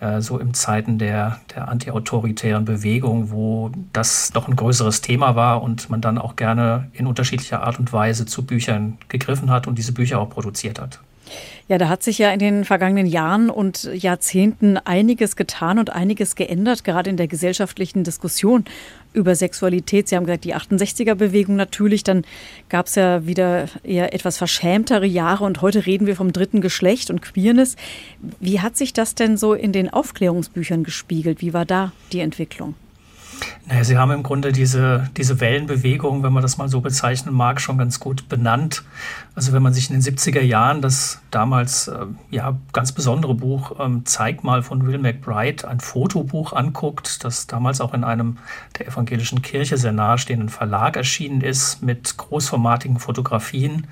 äh, 0.01 0.21
so 0.21 0.39
im 0.39 0.55
Zeiten 0.55 0.99
der, 0.99 1.41
der 1.55 1.69
antiautoritären 1.69 2.65
Bewegung, 2.65 3.31
wo 3.31 3.71
das 3.93 4.31
doch 4.33 4.49
ein 4.49 4.57
größeres 4.57 5.03
Thema 5.03 5.37
war 5.37 5.63
und 5.63 5.91
man 5.91 6.01
dann 6.01 6.19
auch 6.19 6.37
gerne 6.37 6.89
in 6.93 7.07
unterschiedlicher 7.07 7.63
Art 7.63 7.79
und 7.79 7.93
Weise 7.93 8.25
zu 8.25 8.47
Büchern 8.47 8.97
gegriffen 9.09 9.51
hat 9.51 9.67
und 9.67 9.77
diese 9.77 9.93
Bücher 9.93 10.21
auch 10.21 10.31
produziert 10.31 10.81
hat. 10.81 11.01
Ja, 11.69 11.77
da 11.77 11.89
hat 11.89 12.03
sich 12.03 12.19
ja 12.19 12.31
in 12.31 12.39
den 12.39 12.65
vergangenen 12.65 13.07
Jahren 13.07 13.51
und 13.51 13.85
Jahrzehnten 13.93 14.79
einiges 14.79 15.37
getan 15.37 15.79
und 15.79 15.91
einiges 15.91 16.35
geändert, 16.35 16.83
gerade 16.83 17.11
in 17.11 17.17
der 17.17 17.29
gesellschaftlichen 17.29 18.05
Diskussion 18.05 18.65
über 19.13 19.35
Sexualität. 19.35 20.09
Sie 20.09 20.17
haben 20.17 20.25
gesagt, 20.25 20.45
die 20.45 20.55
68er-Bewegung 20.55 21.57
natürlich, 21.57 22.05
dann 22.05 22.25
gab 22.69 22.87
es 22.87 22.95
ja 22.95 23.27
wieder 23.27 23.69
eher 23.83 24.15
etwas 24.15 24.39
verschämtere 24.39 25.07
Jahre 25.07 25.45
und 25.45 25.61
heute 25.61 25.85
reden 25.85 26.07
wir 26.07 26.17
vom 26.17 26.33
dritten 26.33 26.61
Geschlecht 26.61 27.11
und 27.11 27.21
Queerness. 27.21 27.77
Wie 28.41 28.61
hat 28.61 28.77
sich 28.77 28.93
das 28.93 29.15
denn 29.15 29.37
so 29.37 29.53
in 29.55 29.73
den 29.73 29.93
Aufklärungsbüchern 29.93 30.85
gespiegelt? 30.85 31.43
Wie 31.43 31.53
war 31.53 31.67
da 31.67 31.93
die 32.13 32.21
Entwicklung? 32.21 32.75
Naja, 33.69 33.85
Sie 33.85 33.99
haben 33.99 34.13
im 34.13 34.23
Grunde 34.23 34.51
diese, 34.51 35.11
diese 35.19 35.41
Wellenbewegung, 35.41 36.23
wenn 36.23 36.33
man 36.33 36.41
das 36.41 36.57
mal 36.57 36.71
so 36.71 36.81
bezeichnen 36.81 37.35
mag, 37.35 37.61
schon 37.61 37.77
ganz 37.77 38.01
gut 38.01 38.27
benannt. 38.31 38.83
Also 39.35 39.53
wenn 39.53 39.63
man 39.63 39.75
sich 39.75 39.91
in 39.91 40.01
den 40.01 40.03
70er 40.03 40.41
Jahren 40.41 40.81
das 40.81 41.21
damals 41.31 41.87
äh, 41.89 42.07
ja 42.31 42.57
ganz 42.73 42.93
besondere 42.93 43.35
Buch 43.35 43.79
ähm, 43.79 44.07
Zeig 44.07 44.43
mal 44.43 44.63
von 44.63 44.87
Will 44.87 44.97
McBride, 44.97 45.69
ein 45.69 45.81
Fotobuch 45.81 46.55
anguckt, 46.55 47.23
das 47.25 47.47
damals 47.47 47.83
auch 47.83 47.93
in 47.93 48.05
einem 48.05 48.39
der 48.79 48.89
evangelischen 48.89 49.43
Kirche 49.43 49.77
sehr 49.77 49.93
nahestehenden 49.93 50.49
Verlag 50.49 50.97
erschienen 50.97 51.43
ist, 51.43 51.83
mit 51.83 52.17
großformatigen 52.17 52.99
Fotografien, 52.99 53.87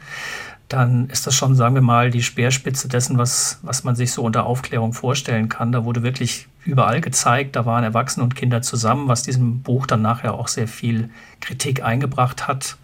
dann 0.68 1.10
ist 1.10 1.26
das 1.26 1.34
schon, 1.34 1.54
sagen 1.54 1.74
wir 1.74 1.82
mal, 1.82 2.10
die 2.10 2.22
Speerspitze 2.22 2.88
dessen, 2.88 3.18
was, 3.18 3.58
was 3.60 3.84
man 3.84 3.94
sich 3.94 4.10
so 4.10 4.22
unter 4.22 4.46
Aufklärung 4.46 4.94
vorstellen 4.94 5.50
kann. 5.50 5.70
Da 5.70 5.84
wurde 5.84 6.02
wirklich 6.02 6.48
überall 6.66 7.00
gezeigt, 7.00 7.56
da 7.56 7.66
waren 7.66 7.84
Erwachsene 7.84 8.24
und 8.24 8.34
Kinder 8.34 8.62
zusammen, 8.62 9.08
was 9.08 9.22
diesem 9.22 9.62
Buch 9.62 9.86
dann 9.86 10.02
nachher 10.02 10.34
auch 10.34 10.48
sehr 10.48 10.68
viel 10.68 11.10
Kritik 11.40 11.82
eingebracht 11.82 12.48
hat. 12.48 12.76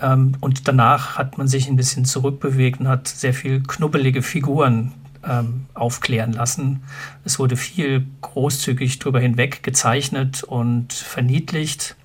Ähm, 0.00 0.36
und 0.40 0.68
danach 0.68 1.18
hat 1.18 1.38
man 1.38 1.48
sich 1.48 1.68
ein 1.68 1.76
bisschen 1.76 2.04
zurückbewegt 2.04 2.80
und 2.80 2.88
hat 2.88 3.08
sehr 3.08 3.34
viel 3.34 3.62
knubbelige 3.62 4.22
Figuren 4.22 4.92
ähm, 5.24 5.66
aufklären 5.74 6.32
lassen. 6.32 6.82
Es 7.24 7.38
wurde 7.38 7.56
viel 7.56 8.06
großzügig 8.20 8.98
drüber 8.98 9.20
hinweg 9.20 9.62
gezeichnet 9.62 10.42
und 10.42 10.92
verniedlicht. 10.92 11.96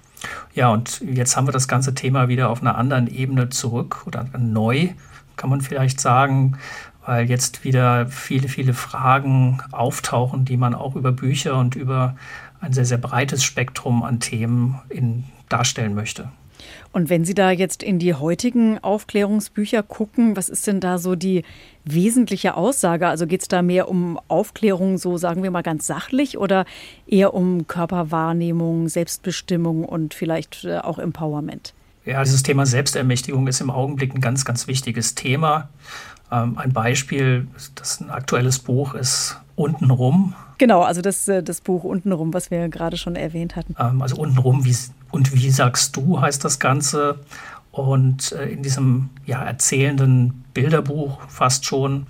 Ja, 0.54 0.70
und 0.70 1.02
jetzt 1.02 1.38
haben 1.38 1.48
wir 1.48 1.52
das 1.52 1.68
ganze 1.68 1.94
Thema 1.94 2.28
wieder 2.28 2.50
auf 2.50 2.62
einer 2.62 2.78
anderen 2.78 3.08
Ebene 3.08 3.50
zurück 3.50 4.04
oder 4.06 4.26
neu, 4.38 4.90
kann 5.36 5.50
man 5.50 5.62
vielleicht 5.62 6.02
sagen, 6.02 6.58
weil 7.08 7.30
jetzt 7.30 7.64
wieder 7.64 8.06
viele, 8.08 8.50
viele 8.50 8.74
Fragen 8.74 9.62
auftauchen, 9.72 10.44
die 10.44 10.58
man 10.58 10.76
auch 10.76 10.96
über 10.96 11.14
Bücher 11.14 11.58
und 11.58 11.76
über 11.76 12.18
ein 12.60 12.74
sehr, 12.74 12.86
sehr 12.86 12.98
breites 12.98 13.44
Spektrum 13.46 14.04
an 14.04 14.20
Themen 14.20 14.82
in, 14.90 15.24
darstellen 15.48 15.96
möchte. 15.96 16.30
Und 16.92 17.10
wenn 17.10 17.24
Sie 17.24 17.34
da 17.34 17.52
jetzt 17.52 17.82
in 17.82 17.98
die 17.98 18.14
heutigen 18.14 18.80
Aufklärungsbücher 18.80 19.84
gucken, 19.84 20.36
was 20.36 20.50
ist 20.50 20.68
denn 20.68 20.82
da 20.82 20.98
so 20.98 21.16
die 21.16 21.44
wesentliche 21.86 22.56
Aussage? 22.56 23.08
Also 23.08 23.26
geht 23.26 23.42
es 23.42 23.48
da 23.48 23.62
mehr 23.62 23.88
um 23.88 24.20
Aufklärung, 24.28 24.98
so 24.98 25.18
sagen 25.18 25.44
wir 25.44 25.52
mal 25.52 25.64
ganz 25.64 25.88
sachlich, 25.88 26.38
oder 26.38 26.66
eher 27.08 27.34
um 27.34 27.68
Körperwahrnehmung, 27.68 28.90
Selbstbestimmung 28.90 29.86
und 29.86 30.14
vielleicht 30.14 30.66
äh, 30.66 30.80
auch 30.80 31.00
Empowerment? 31.00 31.74
Ja, 32.04 32.24
dieses 32.24 32.44
Thema 32.44 32.66
Selbstermächtigung 32.66 33.48
ist 33.48 33.62
im 33.62 33.70
Augenblick 33.70 34.16
ein 34.16 34.22
ganz, 34.22 34.44
ganz 34.44 34.68
wichtiges 34.68 35.14
Thema. 35.14 35.70
Ähm, 36.32 36.58
ein 36.58 36.74
Beispiel, 36.74 37.48
das 37.76 38.02
ein 38.02 38.10
aktuelles 38.10 38.60
Buch 38.60 38.94
ist 38.94 39.40
Untenrum. 39.56 40.36
Genau, 40.58 40.82
also 40.82 41.02
das, 41.02 41.28
äh, 41.28 41.42
das 41.44 41.62
Buch 41.62 41.84
Untenrum, 41.84 42.34
was 42.34 42.52
wir 42.52 42.68
gerade 42.70 42.98
schon 42.98 43.16
erwähnt 43.16 43.56
hatten. 43.56 43.76
Ähm, 43.80 44.02
also 44.02 44.18
Untenrum 44.18 44.66
wie, 44.66 44.76
und 45.12 45.34
wie 45.34 45.50
sagst 45.50 45.96
du 45.96 46.22
heißt 46.22 46.44
das 46.44 46.60
Ganze. 46.60 47.20
Und 47.72 48.32
äh, 48.32 48.50
in 48.50 48.64
diesem 48.64 49.10
ja, 49.26 49.44
erzählenden 49.44 50.44
Bilderbuch 50.54 51.20
fast 51.28 51.66
schon 51.66 52.08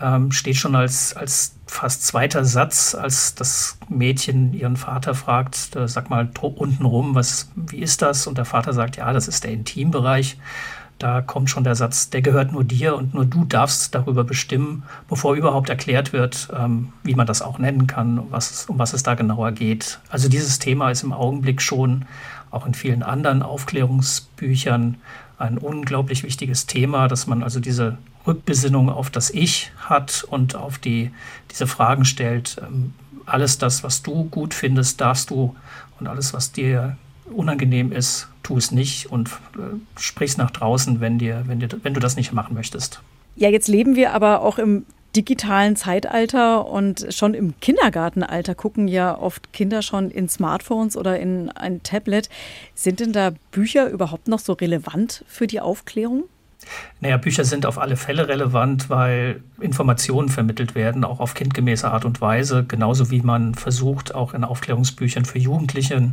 ähm, 0.00 0.32
steht 0.32 0.56
schon 0.56 0.74
als, 0.74 1.16
als 1.16 1.56
fast 1.66 2.06
zweiter 2.06 2.44
Satz, 2.44 2.94
als 2.94 3.34
das 3.34 3.78
Mädchen 3.88 4.52
ihren 4.52 4.76
Vater 4.76 5.14
fragt, 5.14 5.74
äh, 5.76 5.88
sag 5.88 6.10
mal 6.10 6.28
untenrum, 6.40 7.14
was, 7.14 7.50
wie 7.54 7.78
ist 7.78 8.02
das? 8.02 8.26
Und 8.26 8.38
der 8.38 8.44
Vater 8.44 8.72
sagt, 8.72 8.96
ja, 8.96 9.12
das 9.12 9.28
ist 9.28 9.44
der 9.44 9.52
Intimbereich. 9.52 10.38
Da 10.98 11.20
kommt 11.20 11.50
schon 11.50 11.64
der 11.64 11.74
Satz, 11.74 12.08
der 12.08 12.22
gehört 12.22 12.52
nur 12.52 12.64
dir 12.64 12.96
und 12.96 13.12
nur 13.12 13.26
du 13.26 13.44
darfst 13.44 13.94
darüber 13.94 14.24
bestimmen, 14.24 14.84
bevor 15.08 15.34
überhaupt 15.34 15.68
erklärt 15.68 16.14
wird, 16.14 16.48
ähm, 16.56 16.92
wie 17.02 17.14
man 17.14 17.26
das 17.26 17.42
auch 17.42 17.58
nennen 17.58 17.86
kann, 17.86 18.22
was, 18.30 18.66
um 18.66 18.78
was 18.78 18.94
es 18.94 19.02
da 19.02 19.14
genauer 19.14 19.52
geht. 19.52 20.00
Also 20.08 20.28
dieses 20.30 20.58
Thema 20.58 20.90
ist 20.90 21.02
im 21.02 21.12
Augenblick 21.12 21.60
schon 21.60 22.06
auch 22.50 22.66
in 22.66 22.72
vielen 22.72 23.02
anderen 23.02 23.42
Aufklärungsbüchern 23.42 24.96
ein 25.38 25.58
unglaublich 25.58 26.22
wichtiges 26.22 26.64
Thema, 26.64 27.08
dass 27.08 27.26
man 27.26 27.42
also 27.42 27.60
diese 27.60 27.98
Rückbesinnung 28.26 28.88
auf 28.88 29.10
das 29.10 29.30
Ich 29.30 29.72
hat 29.78 30.24
und 30.28 30.56
auf 30.56 30.78
die, 30.78 31.10
diese 31.50 31.66
Fragen 31.66 32.06
stellt. 32.06 32.56
Ähm, 32.62 32.94
alles 33.26 33.58
das, 33.58 33.82
was 33.82 34.02
du 34.02 34.24
gut 34.24 34.54
findest, 34.54 35.00
darfst 35.00 35.30
du 35.30 35.54
und 36.00 36.06
alles, 36.06 36.32
was 36.32 36.52
dir 36.52 36.96
unangenehm 37.32 37.92
ist, 37.92 38.28
tu 38.42 38.56
es 38.56 38.70
nicht 38.70 39.10
und 39.10 39.28
äh, 39.56 39.76
sprich's 39.98 40.36
nach 40.36 40.50
draußen, 40.50 41.00
wenn, 41.00 41.18
dir, 41.18 41.44
wenn, 41.46 41.60
dir, 41.60 41.68
wenn 41.82 41.94
du 41.94 42.00
das 42.00 42.16
nicht 42.16 42.32
machen 42.32 42.54
möchtest. 42.54 43.00
Ja, 43.36 43.48
jetzt 43.50 43.68
leben 43.68 43.96
wir 43.96 44.12
aber 44.12 44.42
auch 44.42 44.58
im 44.58 44.86
digitalen 45.16 45.76
Zeitalter 45.76 46.66
und 46.66 47.06
schon 47.10 47.34
im 47.34 47.58
Kindergartenalter 47.60 48.54
gucken 48.54 48.86
ja 48.86 49.18
oft 49.18 49.52
Kinder 49.52 49.80
schon 49.82 50.10
in 50.10 50.28
Smartphones 50.28 50.96
oder 50.96 51.18
in 51.18 51.50
ein 51.50 51.82
Tablet. 51.82 52.28
Sind 52.74 53.00
denn 53.00 53.12
da 53.12 53.32
Bücher 53.50 53.88
überhaupt 53.88 54.28
noch 54.28 54.38
so 54.38 54.52
relevant 54.52 55.24
für 55.26 55.46
die 55.46 55.60
Aufklärung? 55.60 56.24
Naja, 57.00 57.18
Bücher 57.18 57.44
sind 57.44 57.66
auf 57.66 57.78
alle 57.78 57.96
Fälle 57.96 58.28
relevant, 58.28 58.88
weil 58.88 59.42
Informationen 59.60 60.28
vermittelt 60.28 60.74
werden, 60.74 61.04
auch 61.04 61.20
auf 61.20 61.34
kindgemäße 61.34 61.90
Art 61.90 62.04
und 62.04 62.20
Weise, 62.20 62.64
genauso 62.64 63.10
wie 63.10 63.20
man 63.20 63.54
versucht, 63.54 64.14
auch 64.14 64.34
in 64.34 64.44
Aufklärungsbüchern 64.44 65.24
für 65.24 65.38
Jugendliche 65.38 66.12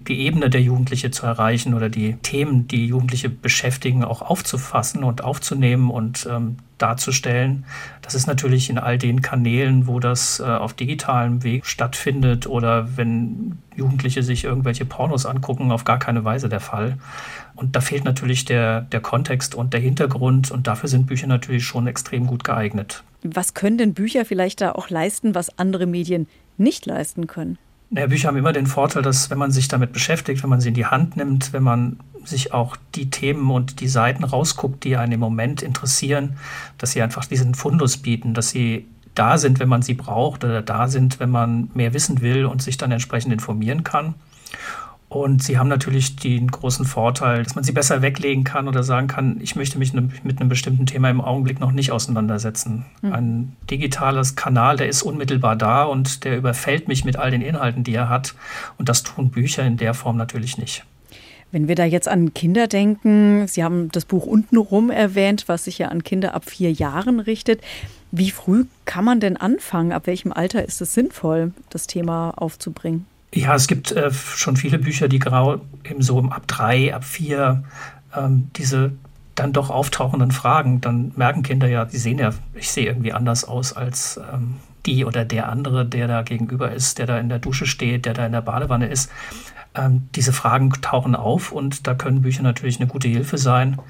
die 0.00 0.20
Ebene 0.20 0.50
der 0.50 0.60
Jugendliche 0.60 1.10
zu 1.10 1.26
erreichen 1.26 1.74
oder 1.74 1.88
die 1.88 2.16
Themen, 2.22 2.68
die 2.68 2.86
Jugendliche 2.86 3.28
beschäftigen, 3.28 4.04
auch 4.04 4.22
aufzufassen 4.22 5.04
und 5.04 5.22
aufzunehmen 5.22 5.90
und 5.90 6.26
ähm, 6.30 6.56
darzustellen. 6.78 7.64
Das 8.02 8.14
ist 8.14 8.26
natürlich 8.26 8.68
in 8.68 8.78
all 8.78 8.98
den 8.98 9.22
Kanälen, 9.22 9.86
wo 9.86 10.00
das 10.00 10.40
äh, 10.40 10.44
auf 10.44 10.74
digitalem 10.74 11.42
Weg 11.42 11.66
stattfindet 11.66 12.46
oder 12.46 12.96
wenn 12.96 13.58
Jugendliche 13.76 14.22
sich 14.22 14.44
irgendwelche 14.44 14.84
Pornos 14.84 15.26
angucken, 15.26 15.72
auf 15.72 15.84
gar 15.84 15.98
keine 15.98 16.24
Weise 16.24 16.48
der 16.48 16.60
Fall. 16.60 16.98
Und 17.56 17.76
da 17.76 17.80
fehlt 17.80 18.04
natürlich 18.04 18.44
der, 18.44 18.82
der 18.82 19.00
Kontext 19.00 19.54
und 19.54 19.72
der 19.72 19.80
Hintergrund 19.80 20.50
und 20.50 20.66
dafür 20.66 20.88
sind 20.88 21.06
Bücher 21.06 21.26
natürlich 21.26 21.64
schon 21.64 21.86
extrem 21.86 22.26
gut 22.26 22.44
geeignet. 22.44 23.04
Was 23.22 23.54
können 23.54 23.78
denn 23.78 23.94
Bücher 23.94 24.24
vielleicht 24.24 24.60
da 24.60 24.72
auch 24.72 24.90
leisten, 24.90 25.34
was 25.34 25.58
andere 25.58 25.86
Medien 25.86 26.26
nicht 26.58 26.84
leisten 26.86 27.26
können? 27.26 27.58
Naja, 27.90 28.08
Bücher 28.08 28.28
haben 28.28 28.36
immer 28.36 28.52
den 28.52 28.66
Vorteil, 28.66 29.02
dass 29.02 29.30
wenn 29.30 29.38
man 29.38 29.52
sich 29.52 29.68
damit 29.68 29.92
beschäftigt, 29.92 30.42
wenn 30.42 30.50
man 30.50 30.60
sie 30.60 30.68
in 30.68 30.74
die 30.74 30.86
Hand 30.86 31.16
nimmt, 31.16 31.52
wenn 31.52 31.62
man 31.62 32.00
sich 32.24 32.52
auch 32.52 32.76
die 32.94 33.10
Themen 33.10 33.50
und 33.50 33.80
die 33.80 33.88
Seiten 33.88 34.24
rausguckt, 34.24 34.82
die 34.82 34.96
einen 34.96 35.12
im 35.12 35.20
Moment 35.20 35.62
interessieren, 35.62 36.36
dass 36.78 36.92
sie 36.92 37.02
einfach 37.02 37.24
diesen 37.26 37.54
Fundus 37.54 37.98
bieten, 37.98 38.34
dass 38.34 38.50
sie 38.50 38.86
da 39.14 39.38
sind, 39.38 39.60
wenn 39.60 39.68
man 39.68 39.82
sie 39.82 39.94
braucht 39.94 40.44
oder 40.44 40.60
da 40.60 40.88
sind, 40.88 41.20
wenn 41.20 41.30
man 41.30 41.70
mehr 41.74 41.94
wissen 41.94 42.20
will 42.20 42.46
und 42.46 42.62
sich 42.62 42.76
dann 42.78 42.90
entsprechend 42.90 43.32
informieren 43.32 43.84
kann. 43.84 44.14
Und 45.14 45.44
sie 45.44 45.58
haben 45.58 45.68
natürlich 45.68 46.16
den 46.16 46.48
großen 46.48 46.84
Vorteil, 46.84 47.44
dass 47.44 47.54
man 47.54 47.62
sie 47.62 47.70
besser 47.70 48.02
weglegen 48.02 48.42
kann 48.42 48.66
oder 48.66 48.82
sagen 48.82 49.06
kann, 49.06 49.38
ich 49.40 49.54
möchte 49.54 49.78
mich 49.78 49.92
ne, 49.92 50.08
mit 50.24 50.40
einem 50.40 50.48
bestimmten 50.48 50.86
Thema 50.86 51.08
im 51.08 51.20
Augenblick 51.20 51.60
noch 51.60 51.70
nicht 51.70 51.92
auseinandersetzen. 51.92 52.84
Mhm. 53.00 53.12
Ein 53.12 53.56
digitales 53.70 54.34
Kanal, 54.34 54.76
der 54.76 54.88
ist 54.88 55.04
unmittelbar 55.04 55.54
da 55.54 55.84
und 55.84 56.24
der 56.24 56.36
überfällt 56.36 56.88
mich 56.88 57.04
mit 57.04 57.14
all 57.14 57.30
den 57.30 57.42
Inhalten, 57.42 57.84
die 57.84 57.94
er 57.94 58.08
hat. 58.08 58.34
Und 58.76 58.88
das 58.88 59.04
tun 59.04 59.30
Bücher 59.30 59.64
in 59.64 59.76
der 59.76 59.94
Form 59.94 60.16
natürlich 60.16 60.58
nicht. 60.58 60.84
Wenn 61.52 61.68
wir 61.68 61.76
da 61.76 61.84
jetzt 61.84 62.08
an 62.08 62.34
Kinder 62.34 62.66
denken, 62.66 63.46
Sie 63.46 63.62
haben 63.62 63.92
das 63.92 64.06
Buch 64.06 64.26
untenrum 64.26 64.90
erwähnt, 64.90 65.44
was 65.46 65.66
sich 65.66 65.78
ja 65.78 65.90
an 65.90 66.02
Kinder 66.02 66.34
ab 66.34 66.50
vier 66.50 66.72
Jahren 66.72 67.20
richtet. 67.20 67.60
Wie 68.10 68.32
früh 68.32 68.64
kann 68.84 69.04
man 69.04 69.20
denn 69.20 69.36
anfangen? 69.36 69.92
Ab 69.92 70.08
welchem 70.08 70.32
Alter 70.32 70.64
ist 70.64 70.80
es 70.80 70.92
sinnvoll, 70.92 71.52
das 71.70 71.86
Thema 71.86 72.30
aufzubringen? 72.34 73.06
Ja, 73.34 73.56
es 73.56 73.66
gibt 73.66 73.90
äh, 73.90 74.12
schon 74.12 74.56
viele 74.56 74.78
Bücher, 74.78 75.08
die 75.08 75.18
genau 75.18 75.60
eben 75.82 76.02
so 76.02 76.20
ab 76.22 76.44
drei, 76.46 76.94
ab 76.94 77.04
vier 77.04 77.64
ähm, 78.14 78.48
diese 78.54 78.92
dann 79.34 79.52
doch 79.52 79.70
auftauchenden 79.70 80.30
Fragen, 80.30 80.80
dann 80.80 81.10
merken 81.16 81.42
Kinder 81.42 81.66
ja, 81.66 81.84
die 81.84 81.96
sehen 81.96 82.20
ja, 82.20 82.30
ich 82.54 82.70
sehe 82.70 82.86
irgendwie 82.86 83.12
anders 83.12 83.44
aus 83.44 83.72
als 83.72 84.20
ähm, 84.32 84.54
die 84.86 85.04
oder 85.04 85.24
der 85.24 85.48
andere, 85.48 85.84
der 85.84 86.06
da 86.06 86.22
gegenüber 86.22 86.70
ist, 86.70 86.98
der 86.98 87.06
da 87.06 87.18
in 87.18 87.28
der 87.28 87.40
Dusche 87.40 87.66
steht, 87.66 88.06
der 88.06 88.14
da 88.14 88.24
in 88.24 88.30
der 88.30 88.42
Badewanne 88.42 88.86
ist. 88.86 89.10
Ähm, 89.74 90.08
diese 90.14 90.32
Fragen 90.32 90.70
tauchen 90.80 91.16
auf 91.16 91.50
und 91.50 91.88
da 91.88 91.94
können 91.94 92.22
Bücher 92.22 92.44
natürlich 92.44 92.78
eine 92.78 92.86
gute 92.86 93.08
Hilfe 93.08 93.36
sein. 93.36 93.80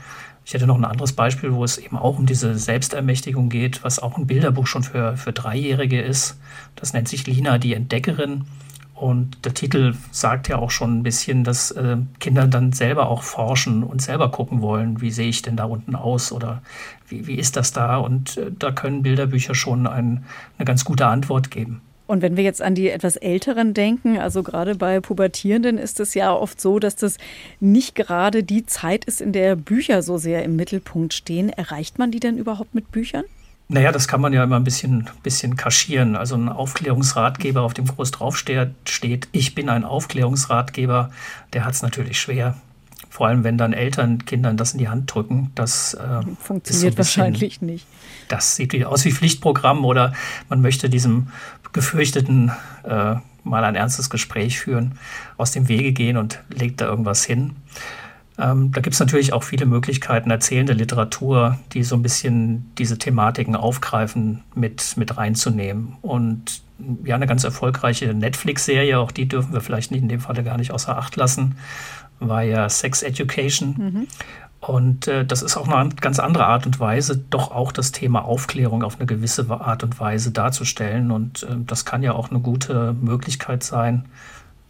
Ich 0.46 0.54
hätte 0.54 0.66
noch 0.66 0.78
ein 0.78 0.87
anderes 0.87 1.12
Beispiel, 1.12 1.52
wo 1.52 1.64
es 1.64 1.76
eben 1.76 1.98
auch 1.98 2.18
um 2.18 2.24
diese 2.24 2.57
Selbstermächtigung 2.57 3.50
geht, 3.50 3.85
was 3.85 3.98
auch 3.98 4.16
ein 4.16 4.26
Bilderbuch 4.26 4.66
schon 4.66 4.85
für, 4.85 5.18
für 5.18 5.33
Dreijährige 5.35 6.00
ist. 6.00 6.38
Das 6.76 6.94
nennt 6.94 7.09
sich 7.09 7.26
Lina, 7.26 7.59
die 7.59 7.74
Entdeckerin. 7.74 8.46
Und 8.94 9.44
der 9.44 9.54
Titel 9.54 9.94
sagt 10.12 10.48
ja 10.48 10.57
auch 10.57 10.70
schon 10.70 10.98
ein 10.98 11.02
bisschen, 11.02 11.42
dass 11.42 11.72
äh, 11.72 11.96
Kinder 12.20 12.46
dann 12.46 12.72
selber 12.72 13.09
auch 13.09 13.24
forschen 13.24 13.83
und 13.83 14.00
selber 14.00 14.30
gucken 14.30 14.62
wollen, 14.62 15.00
wie 15.00 15.11
sehe 15.11 15.28
ich 15.28 15.42
denn 15.42 15.57
da 15.57 15.64
unten 15.64 15.96
aus 15.96 16.30
oder 16.30 16.62
wie, 17.09 17.26
wie 17.26 17.35
ist 17.35 17.57
das 17.57 17.72
da? 17.72 17.96
Und 17.96 18.37
äh, 18.37 18.52
da 18.57 18.70
können 18.70 19.02
Bilderbücher 19.02 19.54
schon 19.54 19.88
ein, 19.88 20.24
eine 20.59 20.64
ganz 20.64 20.85
gute 20.85 21.07
Antwort 21.07 21.50
geben. 21.50 21.80
Und 22.07 22.22
wenn 22.22 22.37
wir 22.37 22.44
jetzt 22.44 22.61
an 22.61 22.74
die 22.74 22.90
etwas 22.90 23.16
Älteren 23.16 23.72
denken, 23.72 24.18
also 24.18 24.42
gerade 24.42 24.74
bei 24.74 25.00
Pubertierenden 25.00 25.78
ist 25.78 26.00
es 26.00 26.14
ja 26.14 26.33
oft 26.33 26.61
so, 26.61 26.78
dass 26.78 26.96
das 26.96 27.16
nicht 27.61 27.94
gerade 27.94 28.44
die 28.44 28.66
Zeit 28.66 29.07
ist, 29.07 29.20
in 29.20 29.33
der 29.33 29.57
Bücher 29.57 30.02
so 30.02 30.18
sehr 30.18 30.44
im 30.44 30.54
Mittelpunkt 30.54 31.14
stehen. 31.14 31.48
Erreicht 31.48 31.98
man 31.98 32.11
die 32.11 32.20
denn 32.20 32.37
überhaupt 32.37 32.74
mit 32.74 32.92
Büchern? 32.92 33.24
Naja, 33.68 33.92
das 33.92 34.09
kann 34.09 34.20
man 34.20 34.33
ja 34.33 34.44
immer 34.44 34.57
ein 34.57 34.64
bisschen, 34.64 35.09
bisschen 35.22 35.57
kaschieren. 35.57 36.16
Also 36.16 36.37
ein 36.37 36.48
Aufklärungsratgeber, 36.48 37.62
auf 37.62 37.74
dem 37.74 37.87
groß 37.87 38.11
draufsteht, 38.11 38.70
steht, 38.87 39.29
ich 39.33 39.55
bin 39.55 39.68
ein 39.68 39.85
Aufklärungsratgeber, 39.85 41.11
der 41.53 41.64
hat 41.64 41.74
es 41.74 41.83
natürlich 41.83 42.20
schwer. 42.20 42.57
Vor 43.09 43.29
allem, 43.29 43.44
wenn 43.44 43.57
dann 43.57 43.72
Eltern 43.72 44.24
Kindern 44.24 44.57
das 44.57 44.72
in 44.72 44.79
die 44.81 44.88
Hand 44.88 45.14
drücken. 45.14 45.53
Das 45.55 45.94
äh, 45.94 46.20
funktioniert 46.40 46.94
so 46.94 46.96
bisschen, 46.96 46.96
wahrscheinlich 46.96 47.62
nicht. 47.62 47.87
Das 48.29 48.57
sieht 48.57 48.72
wieder 48.72 48.90
aus 48.90 49.05
wie 49.05 49.12
Pflichtprogramm 49.12 49.85
oder 49.85 50.12
man 50.48 50.61
möchte 50.61 50.90
diesem 50.90 51.29
gefürchteten 51.72 52.50
äh, 52.83 53.14
mal 53.44 53.64
ein 53.64 53.77
ernstes 53.77 54.11
Gespräch 54.11 54.59
führen, 54.59 54.98
aus 55.37 55.53
dem 55.53 55.68
Wege 55.68 55.92
gehen 55.92 56.16
und 56.16 56.40
legt 56.48 56.81
da 56.81 56.87
irgendwas 56.87 57.24
hin. 57.24 57.57
Ähm, 58.37 58.73
da 58.73 58.81
gibt 58.81 58.94
es 58.94 59.01
natürlich 59.01 59.33
auch 59.33 59.44
viele 59.44 59.64
Möglichkeiten, 59.66 60.31
erzählende 60.31 60.73
Literatur, 60.73 61.59
die 61.73 61.85
so 61.85 61.94
ein 61.94 62.03
bisschen 62.03 62.70
diese 62.79 62.99
Thematiken 62.99 63.55
aufgreifen, 63.55 64.42
mit, 64.55 64.97
mit 64.97 65.16
reinzunehmen. 65.16 65.97
Und 66.03 66.62
ja, 67.05 67.14
eine 67.14 67.27
ganz 67.27 67.44
erfolgreiche 67.44 68.12
Netflix-Serie, 68.12 68.99
auch 68.99 69.12
die 69.12 69.29
dürfen 69.29 69.53
wir 69.53 69.61
vielleicht 69.61 69.92
nicht 69.92 70.03
in 70.03 70.09
dem 70.09 70.20
Falle 70.20 70.42
gar 70.42 70.57
nicht 70.57 70.73
außer 70.73 70.97
Acht 70.97 71.14
lassen, 71.14 71.57
war 72.18 72.42
ja 72.42 72.68
Sex 72.68 73.03
Education. 73.03 73.75
Mhm. 73.79 74.07
Und 74.61 75.09
äh, 75.09 75.25
das 75.25 75.42
ist 75.42 75.57
auch 75.57 75.68
eine 75.68 75.90
ganz 75.90 76.18
andere 76.18 76.47
Art 76.47 76.64
und 76.66 76.81
Weise, 76.81 77.18
doch 77.31 77.51
auch 77.51 77.70
das 77.70 77.92
Thema 77.92 78.25
Aufklärung 78.25 78.83
auf 78.83 78.97
eine 78.97 79.07
gewisse 79.07 79.49
Art 79.51 79.85
und 79.85 80.01
Weise 80.01 80.31
darzustellen. 80.31 81.11
Und 81.11 81.42
äh, 81.44 81.57
das 81.66 81.85
kann 81.85 82.03
ja 82.03 82.14
auch 82.14 82.31
eine 82.31 82.40
gute 82.40 82.94
Möglichkeit 82.94 83.62
sein. 83.62 84.07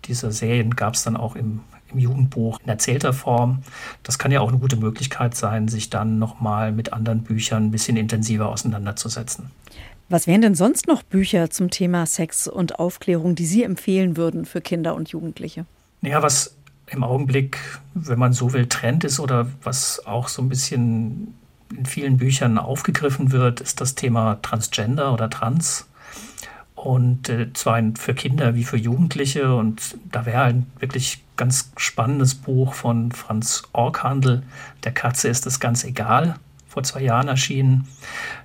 Diese 0.07 0.33
Serien 0.33 0.75
gab 0.75 0.95
es 0.95 1.05
dann 1.05 1.17
auch 1.17 1.37
im, 1.37 1.61
im 1.95 2.01
Jugendbuch 2.01 2.61
in 2.63 2.69
erzählter 2.69 3.13
Form. 3.13 3.63
Das 4.03 4.19
kann 4.19 4.33
ja 4.33 4.41
auch 4.41 4.49
eine 4.49 4.59
gute 4.59 4.77
Möglichkeit 4.77 5.35
sein, 5.35 5.69
sich 5.69 5.91
dann 5.91 6.19
nochmal 6.19 6.73
mit 6.73 6.93
anderen 6.93 7.23
Büchern 7.23 7.67
ein 7.67 7.71
bisschen 7.71 7.97
intensiver 7.97 8.49
auseinanderzusetzen. 8.49 9.51
Was 10.09 10.27
wären 10.27 10.43
denn 10.43 10.55
sonst 10.55 10.87
noch 10.87 11.03
Bücher 11.03 11.49
zum 11.51 11.71
Thema 11.71 12.05
Sex 12.05 12.47
und 12.47 12.79
Aufklärung, 12.79 13.35
die 13.35 13.47
Sie 13.47 13.63
empfehlen 13.63 14.17
würden 14.17 14.45
für 14.45 14.61
Kinder 14.61 14.95
und 14.95 15.09
Jugendliche? 15.09 15.65
Ja, 16.03 16.23
was 16.23 16.55
im 16.89 17.03
Augenblick, 17.03 17.59
wenn 17.95 18.19
man 18.19 18.35
so 18.35 18.53
will, 18.53 18.67
Trend 18.67 19.05
ist 19.05 19.19
oder 19.19 19.47
was 19.63 20.05
auch 20.05 20.29
so 20.29 20.43
ein 20.43 20.51
bisschen 20.51 21.35
in 21.77 21.87
vielen 21.87 22.19
Büchern 22.19 22.59
aufgegriffen 22.59 23.33
wird, 23.33 23.61
ist 23.63 23.81
das 23.81 23.95
Thema 23.95 24.39
Transgender 24.43 25.13
oder 25.13 25.31
Trans. 25.31 25.87
Und 26.75 27.31
äh, 27.31 27.53
zwar 27.55 27.83
für 27.97 28.15
Kinder 28.15 28.55
wie 28.55 28.65
für 28.65 28.77
Jugendliche. 28.77 29.55
Und 29.57 29.97
da 30.13 30.27
wäre 30.27 30.43
ein 30.43 30.67
wirklich 30.79 31.24
ganz 31.37 31.73
spannendes 31.77 32.35
Buch 32.35 32.75
von 32.75 33.13
Franz 33.13 33.63
Orkhandel, 33.73 34.43
Der 34.85 34.93
Katze 34.93 35.29
ist 35.29 35.47
es 35.47 35.61
ganz 35.61 35.85
egal, 35.85 36.37
vor 36.69 36.83
zwei 36.83 37.03
Jahren 37.03 37.29
erschienen. 37.29 37.89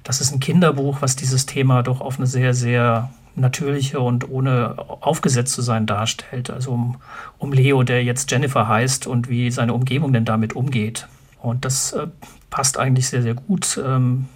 Das 0.04 0.22
ist 0.22 0.32
ein 0.32 0.40
Kinderbuch, 0.40 1.02
was 1.02 1.16
dieses 1.16 1.46
Thema 1.46 1.84
doch 1.84 2.02
auf 2.02 2.18
eine 2.18 2.28
sehr, 2.28 2.54
sehr 2.54 3.10
natürliche 3.36 4.00
und 4.00 4.30
ohne 4.30 4.76
aufgesetzt 4.78 5.54
zu 5.54 5.62
sein 5.62 5.86
darstellt. 5.86 6.50
Also 6.50 6.72
um, 6.72 6.98
um 7.38 7.54
Leo, 7.54 7.84
der 7.84 8.04
jetzt 8.04 8.32
Jennifer 8.32 8.68
heißt 8.68 9.08
und 9.08 9.30
wie 9.30 9.52
seine 9.52 9.74
Umgebung 9.74 10.14
denn 10.14 10.26
damit 10.26 10.56
umgeht. 10.56 11.08
Und 11.42 11.66
das 11.66 11.94
äh, 11.94 12.08
passt 12.50 12.78
eigentlich 12.78 13.08
sehr, 13.08 13.22
sehr 13.22 13.36
gut, 13.36 13.82
ähm, 13.84 14.28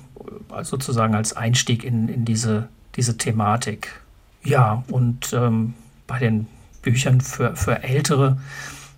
sozusagen 0.61 1.15
als 1.15 1.35
Einstieg 1.35 1.83
in, 1.83 2.07
in 2.07 2.25
diese, 2.25 2.69
diese 2.95 3.17
Thematik. 3.17 4.01
Ja, 4.43 4.83
und 4.89 5.33
ähm, 5.33 5.73
bei 6.07 6.19
den 6.19 6.47
Büchern 6.83 7.21
für, 7.21 7.55
für 7.55 7.83
Ältere 7.83 8.37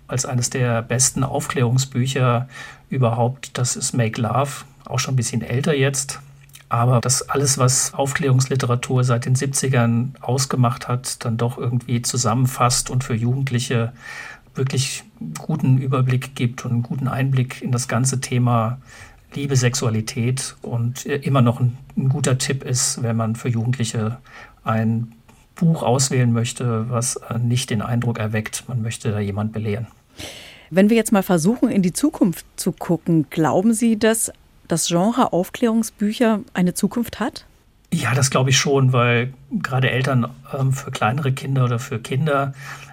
als 0.08 0.26
eines 0.26 0.50
der 0.50 0.82
besten 0.82 1.24
Aufklärungsbücher 1.24 2.48
überhaupt, 2.90 3.56
das 3.58 3.76
ist 3.76 3.92
Make 3.94 4.20
Love, 4.20 4.64
auch 4.84 4.98
schon 4.98 5.14
ein 5.14 5.16
bisschen 5.16 5.42
älter 5.42 5.74
jetzt. 5.74 6.20
Aber 6.68 7.00
das 7.00 7.28
alles, 7.28 7.58
was 7.58 7.94
Aufklärungsliteratur 7.94 9.04
seit 9.04 9.24
den 9.24 9.36
70ern 9.36 10.20
ausgemacht 10.20 10.88
hat, 10.88 11.24
dann 11.24 11.36
doch 11.36 11.58
irgendwie 11.58 12.02
zusammenfasst 12.02 12.90
und 12.90 13.04
für 13.04 13.14
Jugendliche 13.14 13.92
wirklich 14.54 15.04
guten 15.38 15.78
Überblick 15.78 16.34
gibt 16.34 16.64
und 16.64 16.72
einen 16.72 16.82
guten 16.82 17.08
Einblick 17.08 17.62
in 17.62 17.70
das 17.70 17.88
ganze 17.88 18.20
Thema 18.20 18.78
Liebe, 19.34 19.56
Sexualität 19.56 20.56
und 20.62 21.04
immer 21.04 21.42
noch 21.42 21.60
ein, 21.60 21.76
ein 21.96 22.08
guter 22.08 22.38
Tipp 22.38 22.64
ist, 22.64 23.02
wenn 23.02 23.16
man 23.16 23.36
für 23.36 23.48
Jugendliche 23.48 24.18
ein 24.64 25.12
Buch 25.56 25.82
auswählen 25.82 26.32
möchte, 26.32 26.88
was 26.90 27.18
nicht 27.38 27.70
den 27.70 27.82
Eindruck 27.82 28.18
erweckt, 28.18 28.64
man 28.68 28.82
möchte 28.82 29.10
da 29.10 29.18
jemand 29.18 29.52
belehren. 29.52 29.88
Wenn 30.70 30.90
wir 30.90 30.96
jetzt 30.96 31.12
mal 31.12 31.22
versuchen, 31.22 31.70
in 31.70 31.82
die 31.82 31.92
Zukunft 31.92 32.46
zu 32.56 32.72
gucken, 32.72 33.26
glauben 33.30 33.72
Sie, 33.72 33.98
dass 33.98 34.32
das 34.68 34.88
Genre 34.88 35.32
Aufklärungsbücher 35.32 36.40
eine 36.54 36.74
Zukunft 36.74 37.20
hat? 37.20 37.46
Ja, 37.96 38.14
das 38.14 38.30
glaube 38.30 38.50
ich 38.50 38.58
schon, 38.58 38.92
weil 38.92 39.32
gerade 39.50 39.90
Eltern 39.90 40.28
ähm, 40.52 40.74
für 40.74 40.90
kleinere 40.90 41.32
Kinder 41.32 41.64
oder 41.64 41.78
für 41.78 41.98
Kinder 41.98 42.52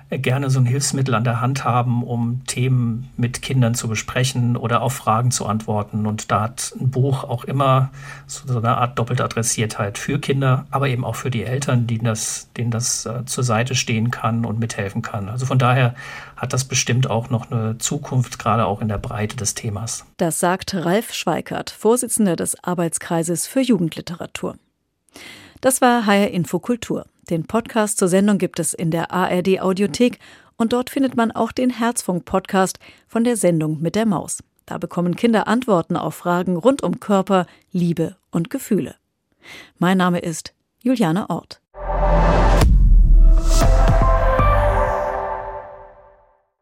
gerne 0.09 0.49
so 0.49 0.59
ein 0.59 0.65
Hilfsmittel 0.65 1.13
an 1.13 1.23
der 1.23 1.41
Hand 1.41 1.65
haben, 1.65 2.03
um 2.03 2.41
Themen 2.45 3.09
mit 3.17 3.41
Kindern 3.41 3.75
zu 3.75 3.87
besprechen 3.87 4.55
oder 4.55 4.81
auf 4.81 4.93
Fragen 4.93 5.31
zu 5.31 5.45
antworten. 5.45 6.05
Und 6.05 6.31
da 6.31 6.41
hat 6.41 6.73
ein 6.79 6.89
Buch 6.89 7.23
auch 7.23 7.43
immer 7.43 7.89
so 8.27 8.57
eine 8.57 8.77
Art 8.77 8.97
doppelte 8.97 9.23
Adressiertheit 9.23 9.97
für 9.97 10.19
Kinder, 10.19 10.65
aber 10.71 10.87
eben 10.87 11.03
auch 11.03 11.15
für 11.15 11.31
die 11.31 11.43
Eltern, 11.43 11.87
denen 11.87 12.05
das, 12.05 12.49
denen 12.55 12.71
das 12.71 13.05
äh, 13.05 13.25
zur 13.25 13.43
Seite 13.43 13.75
stehen 13.75 14.11
kann 14.11 14.45
und 14.45 14.59
mithelfen 14.59 15.01
kann. 15.01 15.27
Also 15.27 15.45
von 15.45 15.59
daher 15.59 15.95
hat 16.37 16.53
das 16.53 16.65
bestimmt 16.65 17.09
auch 17.09 17.29
noch 17.29 17.51
eine 17.51 17.77
Zukunft, 17.77 18.39
gerade 18.39 18.65
auch 18.65 18.81
in 18.81 18.87
der 18.87 18.97
Breite 18.97 19.35
des 19.35 19.55
Themas. 19.55 20.05
Das 20.17 20.39
sagt 20.39 20.73
Ralf 20.73 21.13
Schweikert, 21.13 21.71
Vorsitzender 21.71 22.35
des 22.35 22.63
Arbeitskreises 22.63 23.47
für 23.47 23.61
Jugendliteratur. 23.61 24.55
Das 25.61 25.81
war 25.81 26.05
HR 26.05 26.31
Infokultur. 26.31 27.05
Den 27.29 27.45
Podcast 27.45 27.97
zur 27.97 28.07
Sendung 28.09 28.37
gibt 28.37 28.59
es 28.59 28.73
in 28.73 28.91
der 28.91 29.11
ARD 29.11 29.61
Audiothek 29.61 30.19
und 30.57 30.73
dort 30.73 30.89
findet 30.89 31.15
man 31.15 31.31
auch 31.31 31.51
den 31.51 31.69
Herzfunk 31.69 32.25
Podcast 32.25 32.79
von 33.07 33.23
der 33.23 33.37
Sendung 33.37 33.81
mit 33.81 33.95
der 33.95 34.05
Maus. 34.05 34.43
Da 34.65 34.77
bekommen 34.77 35.15
Kinder 35.15 35.47
Antworten 35.47 35.95
auf 35.95 36.15
Fragen 36.15 36.57
rund 36.57 36.83
um 36.83 36.99
Körper, 36.99 37.47
Liebe 37.71 38.17
und 38.31 38.49
Gefühle. 38.49 38.95
Mein 39.77 39.97
Name 39.97 40.19
ist 40.19 40.53
Juliane 40.81 41.29
Ort. 41.29 41.62